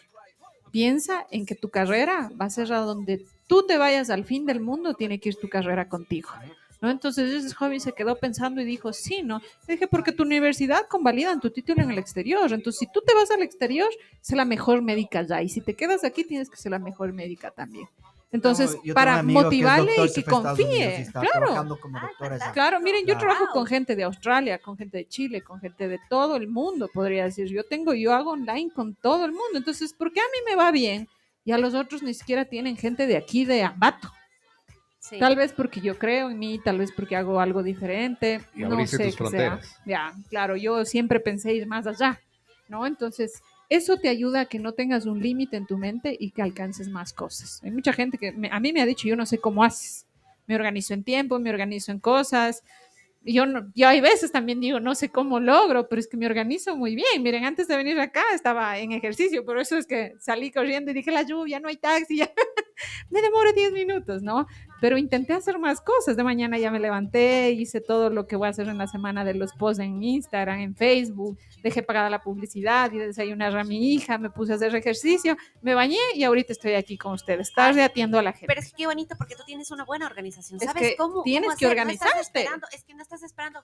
[0.70, 4.45] Piensa en que tu carrera va a ser a donde tú te vayas al fin
[4.45, 6.28] del mundo, tiene que ir tu carrera contigo.
[6.82, 6.91] ¿No?
[6.91, 9.41] Entonces ese joven se quedó pensando y dijo, sí, ¿no?
[9.66, 12.53] Le dije, porque tu universidad convalidan tu título en el exterior.
[12.53, 13.89] Entonces, si tú te vas al exterior,
[14.20, 15.43] sé la mejor médica ya.
[15.43, 17.89] Y si te quedas aquí, tienes que ser la mejor médica también.
[18.30, 21.06] Entonces, No, para que motivarle y que confíe.
[21.12, 22.52] Claro, como allá.
[22.52, 23.52] Claro, miren, yo trabajo Wow.
[23.54, 27.24] con gente de Australia, con gente de Chile, con gente de todo el mundo, podría
[27.24, 27.46] decir.
[27.48, 29.56] Yo tengo, yo hago online con todo el mundo.
[29.56, 31.08] Entonces, ¿por qué a mí me va bien
[31.44, 34.12] y a los otros ni siquiera tienen gente de aquí, de Ambato?
[35.00, 35.18] Sí.
[35.18, 38.42] Tal vez porque yo creo en mí, tal vez porque hago algo diferente.
[38.54, 39.12] Y no sé tus qué sea.
[39.16, 39.76] fronteras.
[39.86, 42.20] Ya, claro, yo siempre pensé ir más allá,
[42.68, 42.84] ¿no?
[42.86, 46.42] Entonces, eso te ayuda a que no tengas un límite en tu mente y que
[46.42, 47.60] alcances más cosas.
[47.62, 50.06] Hay mucha gente que a mí me ha dicho, yo no sé cómo haces.
[50.46, 52.62] Me organizo en tiempo, me organizo en cosas.
[53.22, 56.24] Yo, no, yo hay veces también digo, no sé cómo logro, pero es que me
[56.24, 57.22] organizo muy bien.
[57.22, 60.94] Miren, antes de venir acá estaba en ejercicio, por eso es que salí corriendo y
[60.94, 62.30] dije, la lluvia, no hay taxi, ya
[63.10, 64.46] me demoro 10 minutos, ¿no?
[64.80, 66.16] Pero intenté hacer más cosas.
[66.16, 69.24] De mañana ya me levanté, hice todo lo que voy a hacer en la semana
[69.24, 73.94] de los posts en Instagram, en Facebook, dejé pagada la publicidad y desayunar a mi
[73.94, 77.82] hija, me puse a hacer ejercicio, me bañé y ahorita estoy aquí con ustedes, tarde
[77.82, 78.46] atiendo a la gente.
[78.46, 80.60] Pero es que qué bonito porque tú tienes una buena organización.
[80.60, 81.22] Es ¿Sabes que cómo?
[81.22, 81.64] tienes cómo que?
[81.64, 82.48] No organizarte.
[82.72, 83.62] es que no estás esperando.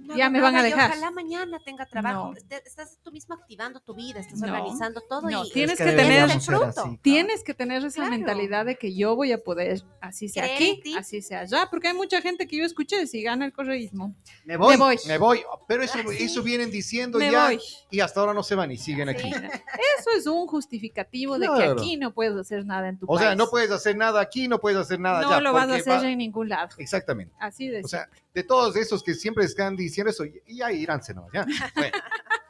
[0.00, 0.90] No Ya me van a dejar.
[0.90, 2.32] Ojalá mañana tenga trabajo.
[2.32, 2.56] No.
[2.64, 4.46] Estás tú mismo activando tu vida, estás No.
[4.48, 6.64] organizando todo No, y tienes Es que tener- ser fruto.
[6.64, 6.98] así, claro.
[7.02, 8.10] Tienes que tener esa Claro.
[8.10, 11.94] mentalidad de que yo voy a poder, así sea aquí, así sea allá, porque hay
[11.94, 14.70] mucha gente que yo escuché, si gana el correísmo, Me voy.
[14.72, 14.96] me voy.
[15.06, 15.42] Me voy.
[15.68, 16.24] Pero eso, Ah, sí.
[16.24, 17.46] eso vienen diciendo Me ya.
[17.46, 17.60] voy.
[17.90, 19.14] Y hasta ahora no se van y siguen Sí.
[19.16, 19.28] aquí.
[19.30, 23.28] Eso es un justificativo de que aquí no puedes hacer nada en tu O sea,
[23.28, 23.38] país.
[23.38, 25.40] no puedes hacer nada aquí, no puedes hacer nada No allá.
[25.40, 26.70] lo vas a hacer va- en ningún lado.
[26.78, 27.34] Exactamente.
[27.38, 31.26] Así de O sea, de todos esos que siempre están diciendo eso, y ya iránselo,
[31.34, 31.44] ya.
[31.74, 31.96] Bueno,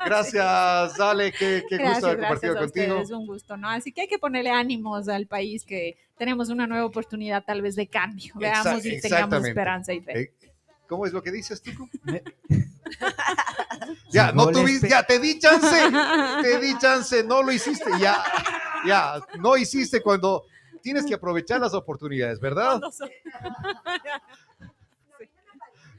[0.03, 2.95] Gracias, Ale, qué, qué gusto haber compartido a contigo.
[2.97, 3.69] ustedes, un gusto, ¿no?
[3.69, 7.77] Así que hay que ponerle ánimos al país que tenemos una nueva oportunidad tal vez
[7.77, 8.33] de cambio.
[8.37, 10.21] Veamos y tengamos esperanza y fe.
[10.21, 10.33] Eh,
[10.89, 11.87] ¿Cómo es lo que dices, Tico?
[12.03, 12.23] Me-
[14.11, 15.77] Ya, no tuviste, ya, te di chance,
[16.43, 18.23] te di chance, no lo hiciste, ya,
[18.87, 20.45] ya, no hiciste cuando
[20.83, 22.81] tienes que aprovechar las oportunidades, ¿verdad?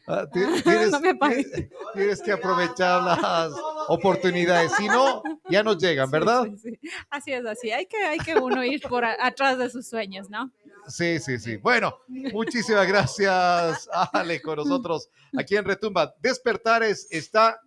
[0.08, 1.52] Ah, ti- tienes, No me apagues.
[1.52, 3.52] tienes- tienes que aprovechar las
[3.88, 6.46] oportunidades, si no, ya no llegan, ¿verdad?
[6.46, 6.90] Sí, sí, sí.
[7.10, 7.72] Así es, así.
[7.72, 10.52] Hay que, hay que uno ir por a- atrás de sus sueños, ¿no?
[10.88, 11.58] Sí, sí, sí.
[11.58, 16.16] Bueno, muchísimas gracias, Ale, con nosotros aquí en Retumba.
[16.20, 17.60] Despertares está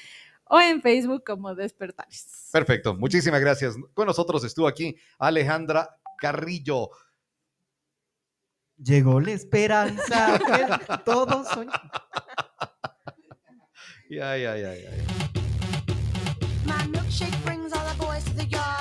[0.47, 2.49] o en Facebook como Despertares.
[2.53, 3.75] Perfecto, muchísimas gracias.
[3.95, 6.91] Con nosotros estuvo aquí Alejandra Carrillo.
[8.77, 10.39] Llegó la esperanza.
[10.39, 11.69] que Todos soy.
[14.11, 15.25] Ya, ya, ya, ya.